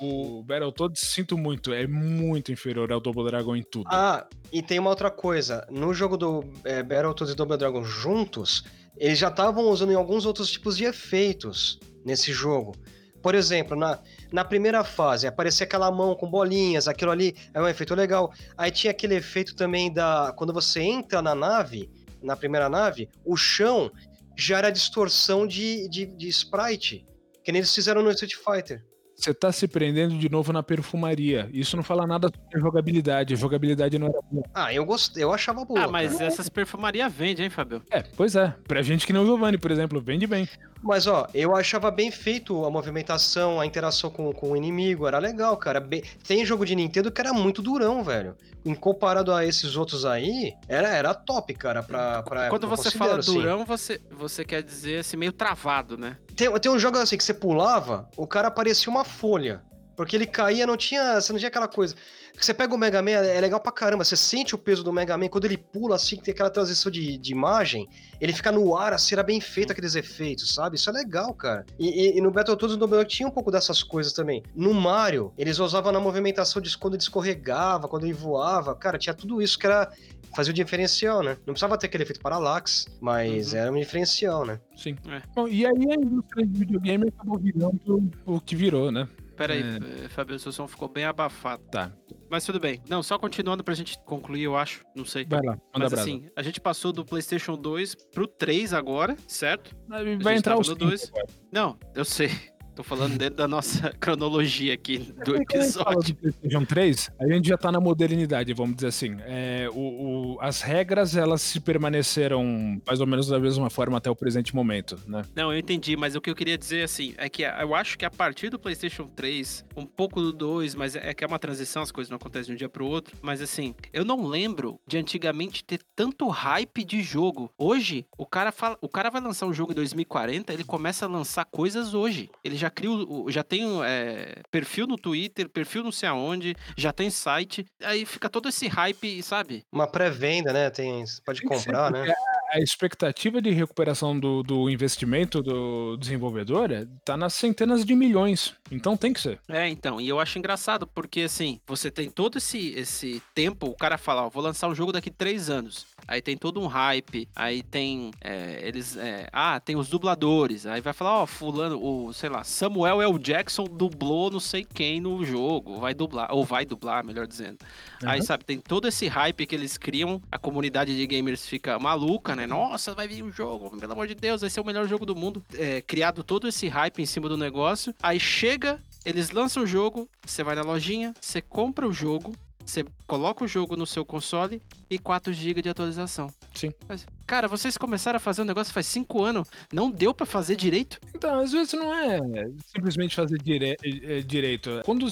[0.00, 3.86] O Battletoads, sinto muito, é muito inferior ao Double Dragon em tudo.
[3.92, 5.64] Ah, e tem uma outra coisa.
[5.70, 8.64] No jogo do é, Battletoads e Double Dragon juntos,
[8.96, 12.74] eles já estavam usando em alguns outros tipos de efeitos nesse jogo.
[13.22, 13.98] Por exemplo, na,
[14.32, 18.32] na primeira fase, aparecia aquela mão com bolinhas, aquilo ali é um efeito legal.
[18.56, 20.32] Aí tinha aquele efeito também da.
[20.36, 21.90] Quando você entra na nave,
[22.22, 23.90] na primeira nave, o chão
[24.36, 27.06] já era distorção de, de, de sprite.
[27.42, 28.84] Que nem eles fizeram no Street Fighter.
[29.18, 31.50] Você tá se prendendo de novo na perfumaria.
[31.52, 33.34] Isso não fala nada sobre jogabilidade.
[33.34, 34.44] A jogabilidade não era boa.
[34.54, 35.82] Ah, eu gostei, eu achava boa.
[35.82, 36.26] Ah, mas cara.
[36.26, 37.82] essas perfumarias vendem, hein, Fabio?
[37.90, 38.54] É, pois é.
[38.68, 40.48] Pra gente que não é o Giovanni, por exemplo, vende bem.
[40.82, 45.18] Mas ó, eu achava bem feito a movimentação, a interação com, com o inimigo, era
[45.18, 45.80] legal, cara.
[45.80, 48.36] Bem- Tem jogo de Nintendo que era muito durão, velho.
[48.64, 53.18] Em comparado a esses outros aí, era, era top, cara, pra, pra Quando você fala
[53.18, 53.34] assim.
[53.34, 56.16] durão, você, você quer dizer assim, meio travado, né?
[56.36, 59.62] Tem, tem um jogo assim que você pulava, o cara parecia uma folha.
[59.98, 61.20] Porque ele caía, não tinha.
[61.20, 61.92] Você não tinha aquela coisa.
[62.40, 64.04] Você pega o Mega Man, é legal pra caramba.
[64.04, 65.26] Você sente o peso do Mega Man.
[65.26, 67.88] Quando ele pula assim, que tem aquela transição de, de imagem,
[68.20, 70.76] ele fica no ar, assim, era bem feito aqueles efeitos, sabe?
[70.76, 71.66] Isso é legal, cara.
[71.76, 74.44] E, e- e no Battletoads e no Dragon tinha um pouco dessas coisas também.
[74.54, 78.76] No Mario, eles usavam na movimentação de quando ele escorregava, quando ele voava.
[78.76, 79.90] Cara, tinha tudo isso que era.
[80.36, 81.38] Fazia o diferencial, né?
[81.46, 83.58] Não precisava ter aquele efeito parallax, mas Uhum.
[83.58, 84.60] era um diferencial, né?
[84.76, 84.94] Sim.
[85.08, 85.22] É.
[85.34, 89.08] Bom, e aí a indústria de videogame acabou virando o que virou, né?
[89.38, 89.62] Pera aí,
[90.04, 90.08] É.
[90.08, 91.62] Fabio, seu som ficou bem abafado.
[91.70, 91.92] Tá.
[92.30, 92.82] Mas tudo bem.
[92.88, 94.84] Não, só continuando pra gente concluir, eu acho.
[94.94, 95.24] Não sei.
[95.24, 96.02] Vai lá, manda Mas brasa.
[96.02, 99.74] assim, a gente passou do PlayStation 2 pro 3 agora, certo?
[99.88, 101.08] Vai gente entrar os no cinco dois.
[101.08, 101.26] agora.
[101.50, 102.30] Não, eu sei.
[102.78, 106.14] Tô falando dentro da nossa cronologia aqui do gente fala episódio.
[106.14, 109.16] do PlayStation 3, a gente já tá na modernidade, vamos dizer assim.
[109.26, 114.08] É, o- o- as regras, elas se permaneceram mais ou menos da mesma forma até
[114.08, 115.22] o presente momento, né?
[115.34, 118.04] Não, eu entendi, mas o que eu queria dizer assim é que eu acho que
[118.04, 121.82] a partir do PlayStation 3, um pouco do 2, mas é que é uma transição,
[121.82, 123.16] as coisas não acontecem de um dia pro outro.
[123.20, 127.50] Mas assim, eu não lembro de antigamente ter tanto hype de jogo.
[127.58, 131.08] Hoje, o cara fala, o cara vai lançar um jogo em 2040, ele começa a
[131.08, 132.30] lançar coisas hoje.
[132.44, 136.54] Ele já cria, o- o- já tem é, perfil no Twitter, perfil não sei aonde,
[136.76, 137.64] já tem site.
[137.82, 139.64] Aí fica todo esse hype, sabe?
[139.72, 140.70] Uma pré-venda, né?
[140.70, 142.04] Tem, você pode comprar, né?
[142.52, 148.54] A expectativa de recuperação do, do investimento do desenvolvedor é- tá nas centenas de milhões.
[148.70, 149.38] Então tem que ser.
[149.48, 153.76] É, então, e eu acho engraçado, porque assim, você tem todo esse, esse tempo, o
[153.76, 155.86] cara fala, ó, vou lançar um jogo daqui três anos.
[156.06, 158.10] Aí tem todo um hype, aí tem.
[158.22, 158.96] é, eles.
[158.96, 160.64] é, ah, tem os dubladores.
[160.66, 163.18] Aí vai falar, ó, fulano, o, sei lá, Samuel L.
[163.18, 165.78] Jackson dublou não sei quem no jogo.
[165.78, 167.58] Vai dublar, ou vai dublar, melhor dizendo.
[168.04, 168.24] Aí, Uhum.
[168.24, 172.46] sabe, tem todo esse hype que eles criam, a comunidade de gamers fica maluca, né?
[172.46, 175.14] Nossa, vai vir um jogo, pelo amor de Deus, vai ser o melhor jogo do
[175.14, 175.44] mundo.
[175.54, 177.94] É, criado todo esse hype em cima do negócio.
[178.02, 182.34] Aí chega, eles lançam o jogo, você vai na lojinha, você compra o jogo,
[182.64, 184.60] você coloca o jogo no seu console
[184.90, 186.30] e 4 GB de atualização.
[186.54, 186.70] Sim.
[186.86, 190.54] Mas, cara, vocês começaram a fazer um negócio faz 5 anos, não deu pra fazer
[190.54, 190.98] direito?
[191.14, 192.18] Então, às vezes não é
[192.66, 194.82] simplesmente fazer dire- eh, direito.
[194.84, 195.08] Quando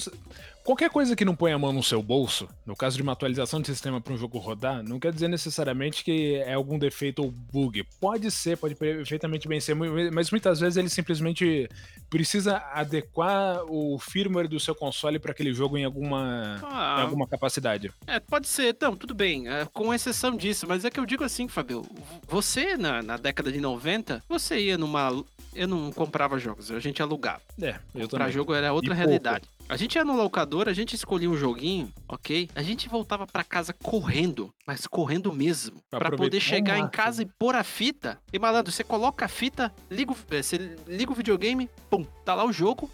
[0.67, 3.61] qualquer coisa que não põe a mão no seu bolso, no caso de uma atualização
[3.61, 7.31] de sistema para um jogo rodar, não quer dizer necessariamente que é algum defeito ou
[7.31, 7.85] bug.
[8.01, 9.75] Pode ser, pode perfeitamente bem ser,
[10.11, 11.69] mas muitas vezes ele simplesmente
[12.09, 17.25] precisa adequar o firmware do seu console para aquele jogo em alguma, Ah, em alguma
[17.25, 17.89] capacidade.
[18.05, 21.23] É, pode ser, então, tudo bem, é, com exceção disso, mas é que eu digo
[21.23, 21.85] assim, Fabio,
[22.27, 25.23] você na, na década de 90, você ia numa.
[25.57, 27.41] Eu não comprava jogos, a gente alugava.
[27.61, 28.33] É, eu Comprar também.
[28.33, 29.45] jogo era outra E realidade.
[29.69, 32.49] A gente ia no locador, a gente escolhia um joguinho, ok?
[32.55, 35.81] A gente voltava pra casa correndo, mas correndo mesmo.
[35.89, 38.17] Pra Pra poder chegar em casa e pôr a fita.
[38.31, 42.33] E malandro, você coloca a fita, liga, o- eh, você liga o videogame, pum, tá
[42.33, 42.89] lá o jogo,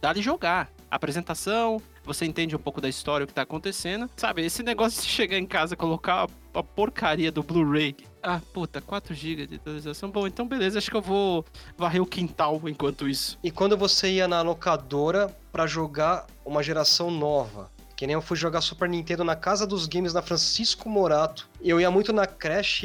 [0.00, 0.68] dá-lhe jogar.
[0.90, 4.08] Apresentação, você entende um pouco da história, o que tá acontecendo.
[4.16, 7.94] Sabe, esse negócio de chegar em casa e colocar a, a porcaria do Blu-ray.
[8.22, 10.10] Ah, puta, 4 GB de atualização.
[10.10, 11.44] Bom, então beleza, acho que eu vou
[11.76, 13.38] varrer o quintal enquanto isso.
[13.42, 17.70] E quando você ia na locadora pra jogar uma geração nova?
[17.96, 21.48] Que nem eu fui jogar Super Nintendo na Casa dos Games na Francisco Morato.
[21.60, 22.84] Eu ia muito na Crash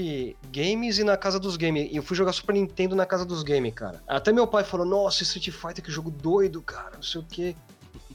[0.52, 1.88] Games e na Casa dos Games.
[1.92, 4.02] E eu fui jogar Super Nintendo na Casa dos Games, cara.
[4.08, 6.96] Até meu pai falou: Nossa, Street Fighter, que jogo doido, cara.
[6.96, 7.56] Não sei o quê.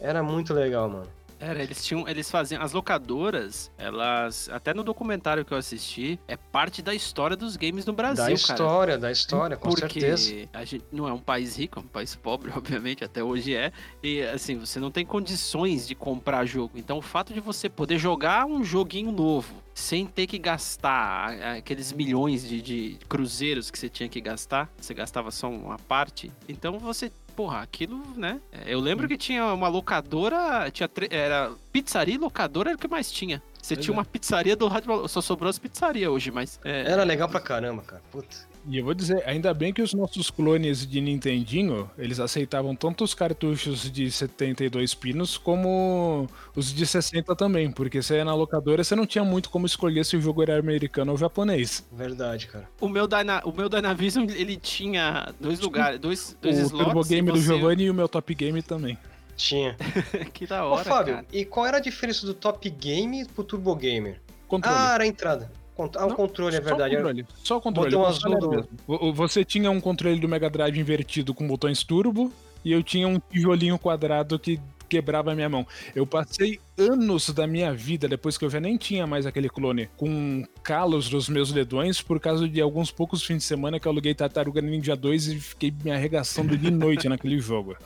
[0.00, 1.17] Era muito legal, mano.
[1.40, 6.36] Era, eles tinham, eles faziam, as locadoras, elas, até no documentário que eu assisti, é
[6.36, 8.34] parte da história dos games no Brasil, da cara.
[8.34, 10.48] história, da história, com Porque certeza.
[10.52, 13.72] a gente não é um país rico, é um país pobre, obviamente, até hoje é.
[14.02, 16.72] E assim, você não tem condições de comprar jogo.
[16.76, 21.92] Então o fato de você poder jogar um joguinho novo sem ter que gastar aqueles
[21.92, 26.32] milhões de, de cruzeiros que você tinha que gastar, você gastava só uma parte.
[26.48, 27.12] Então você.
[27.38, 28.40] Porra, aquilo, né?
[28.50, 32.88] É, Eu lembro que tinha uma locadora, tinha era pizzaria e locadora era o que
[32.88, 33.40] mais tinha.
[33.62, 33.96] Você Pois tinha é.
[33.96, 37.82] uma pizzaria do rádio, só sobrou as pizzarias hoje, mas é, Era legal pra caramba,
[37.82, 38.02] cara.
[38.10, 38.36] Puta.
[38.70, 43.02] E eu vou dizer, ainda bem que os nossos clones de Nintendinho, eles aceitavam tanto
[43.02, 48.84] os cartuchos de 72 pinos como os de 60 também, porque você ia na locadora,
[48.84, 51.82] você não tinha muito como escolher se o jogo era americano ou japonês.
[51.90, 52.68] Verdade, cara.
[52.78, 56.84] O meu, Dyna, o meu Dynavision, ele tinha dois lugares, dois, dois o slots.
[56.84, 58.98] Turbo Game do você- Giovanni e o meu Top Game também.
[59.34, 59.76] Tinha.
[60.34, 61.26] que da Ô, hora, Fábio, cara.
[61.32, 64.20] e qual era a diferença do Top Game pro Turbo Gamer?
[64.46, 64.76] Controle.
[64.78, 65.50] Ah, era a entrada.
[65.96, 66.94] Ah, o Não, controle, é Só verdade.
[66.94, 67.26] o controle.
[67.44, 67.90] Só o controle.
[67.90, 68.62] Botão o console azul era
[69.06, 72.32] do- Você tinha um controle do Mega Drive invertido com botões turbo
[72.64, 74.58] e eu tinha um tijolinho quadrado que
[74.88, 75.66] quebrava a minha mão.
[75.94, 79.88] Eu passei anos da minha vida, depois que eu já nem tinha mais aquele clone,
[79.98, 83.92] com calos nos meus dedões por causa de alguns poucos fins de semana que eu
[83.92, 87.76] aluguei Tartaruga Ninja 2 e fiquei me arregaçando de noite naquele jogo.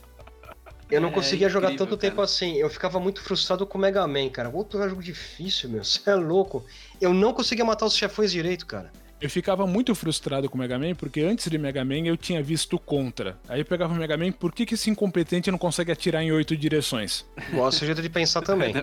[0.93, 2.11] Eu não É conseguia jogar incrível, tanto cara.
[2.11, 2.57] tempo assim.
[2.57, 4.51] Eu ficava muito frustrado com o Mega Man, cara.
[4.51, 5.82] Outro jogo difícil, meu.
[5.84, 6.64] Você é louco.
[7.01, 8.93] Eu não conseguia matar os chefões direito, cara.
[9.23, 12.43] Eu ficava muito frustrado com o Mega Man, porque antes de Mega Man eu tinha
[12.43, 13.39] visto Contra.
[13.49, 16.33] Aí eu pegava o Mega Man, por que, que esse incompetente não consegue atirar em
[16.33, 17.25] oito direções?
[17.53, 18.73] Gosto jeito de pensar também.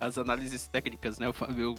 [0.00, 1.28] As análises técnicas, né?
[1.28, 1.74] O Fábio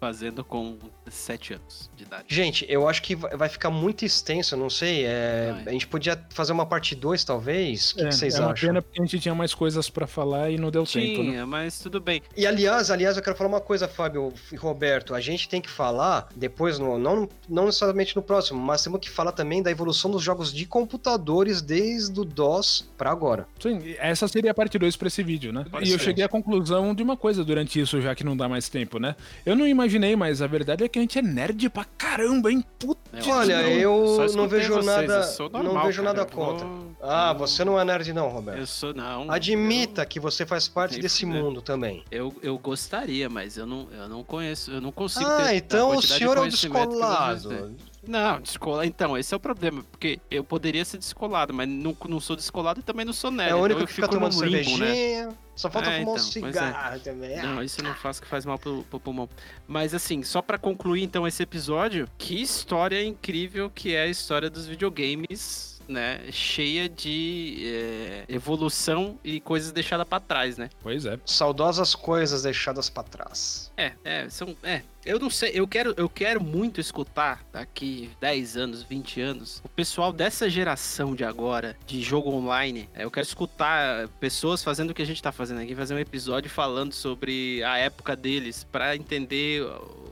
[0.00, 0.78] fazendo com
[1.08, 2.24] 7 anos de idade.
[2.28, 5.04] Gente, eu acho que vai ficar muito extenso, não sei.
[5.04, 5.68] é, Vai.
[5.68, 7.92] A gente podia fazer uma parte 2, talvez.
[7.92, 8.68] O que, que vocês é uma acham?
[8.68, 11.30] pena porque a gente tinha mais coisas pra falar e não deu tempo, né?
[11.30, 12.22] Tinha, mas tudo bem.
[12.36, 15.14] E aliás, aliás, eu quero falar uma coisa, Fábio e Roberto.
[15.14, 19.08] A gente tem que falar depois, no, não, não necessariamente no próximo, mas temos que
[19.10, 23.46] falar também da evolução dos jogos de computadores desde o DOS pra agora.
[23.60, 25.64] Sim, essa seria a parte 2 pra esse vídeo, né?
[25.70, 28.48] Pode e eu cheguei à conclusão de uma coisa durante isso, já que não dá
[28.48, 29.14] mais tempo, né?
[29.46, 32.64] Eu não imaginei, mas a verdade é que a gente é nerd pra caramba, hein?
[32.78, 36.16] Puta É, Olha, só eu não vejo vocês, nada- eu sou não normal, vejo cara,
[36.18, 36.66] nada eu vou- contra.
[37.02, 38.58] Ah, eu- você não é nerd não, Roberto.
[38.58, 39.30] Eu sou, não.
[39.30, 41.42] Admita que você faz parte desse fuder.
[41.42, 42.04] mundo também.
[42.10, 45.54] Eu, eu gostaria, mas eu não, eu não conheço, eu não consigo ter Ah, a
[45.54, 46.46] então o senhor é o
[46.88, 47.76] descolado.
[48.06, 48.86] Não, descolar.
[48.86, 49.82] Então, esse é o problema.
[49.90, 53.50] Porque eu poderia ser descolado, mas não, não sou descolado e também não sou nerd.
[53.50, 54.86] É o único então que fica tomando no limbo, né?
[54.86, 55.28] cervejinha.
[55.54, 56.66] Só falta É, fumar um então, pois é.
[56.66, 57.42] cigarro também.
[57.42, 59.28] Não, isso não faço que faz mal pro, pro pulmão.
[59.66, 64.48] Mas assim, só pra concluir então esse episódio, que história incrível que é a história
[64.48, 66.20] dos videogames, né?
[66.30, 70.68] Cheia de é, evolução e coisas deixadas pra trás, né?
[70.80, 71.18] Pois é.
[71.24, 73.72] Saudosas coisas deixadas pra trás.
[73.76, 74.56] É, é, são.
[74.62, 74.82] É.
[75.08, 79.68] Eu não sei, eu quero, eu quero muito escutar daqui 10 anos, 20 anos, o
[79.70, 82.90] pessoal dessa geração de agora, de jogo online.
[82.92, 85.98] é, Eu quero escutar pessoas fazendo o que a gente tá fazendo aqui, fazer um
[85.98, 89.64] episódio falando sobre a época deles, pra entender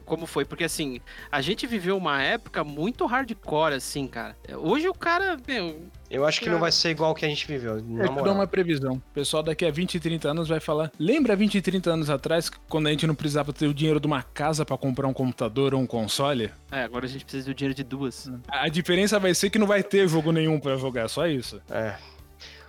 [0.07, 0.47] como foi.
[0.47, 0.99] Porque assim,
[1.31, 4.35] a gente viveu uma época muito hardcore, assim, cara.
[4.57, 5.79] Hoje o cara, meu,
[6.11, 7.79] Eu acho que não vai ser igual o que a gente viveu.
[7.79, 8.35] É, Na dou moral.
[8.35, 8.95] uma previsão.
[8.95, 10.91] O pessoal daqui a 20, 30 anos vai falar.
[10.99, 14.23] Lembra 20, 30 anos atrás, quando a gente não precisava ter o dinheiro de uma
[14.23, 16.51] casa pra comprar um computador ou um console?
[16.71, 18.31] é, agora a gente precisa do dinheiro de duas.
[18.49, 21.61] A diferença vai ser que não vai ter jogo nenhum pra jogar, só isso.
[21.71, 21.95] É.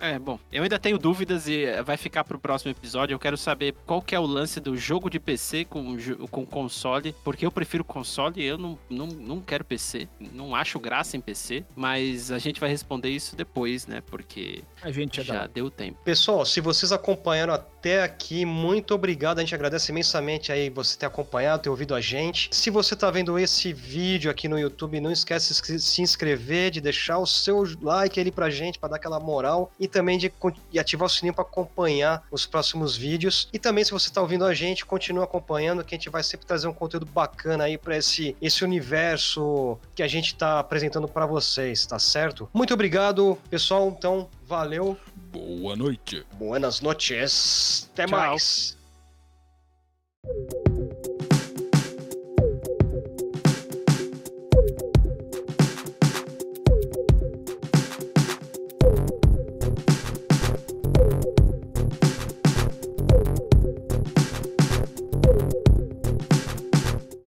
[0.00, 3.14] É, bom, eu ainda tenho dúvidas e vai ficar pro próximo episódio.
[3.14, 5.96] Eu quero saber qual que é o lance do jogo de PC com,
[6.30, 10.08] com console, porque eu prefiro console e eu não, não, não quero PC.
[10.32, 14.02] Não acho graça em PC, mas a gente vai responder isso depois, né?
[14.06, 15.98] Porque a gente já deu tempo.
[16.04, 19.38] Pessoal, se vocês acompanharam até aqui, muito obrigado.
[19.38, 22.48] A gente agradece imensamente aí você ter acompanhado, ter ouvido a gente.
[22.52, 26.80] Se você tá vendo esse vídeo aqui no YouTube, não esquece de se inscrever, de
[26.80, 30.32] deixar o seu like ali pra gente, para dar aquela moral e também de,
[30.70, 33.48] de ativar o sininho para acompanhar os próximos vídeos.
[33.52, 36.46] E também, se você está ouvindo a gente, continue acompanhando, que a gente vai sempre
[36.46, 41.26] trazer um conteúdo bacana aí para esse, esse universo que a gente está apresentando para
[41.26, 42.48] vocês, tá certo?
[42.52, 43.88] Muito obrigado, pessoal.
[43.88, 44.96] Então, valeu.
[45.38, 46.26] Boa noite.
[46.34, 47.88] Buenas noches.
[47.92, 48.18] Até Tchau.
[48.18, 48.76] mais.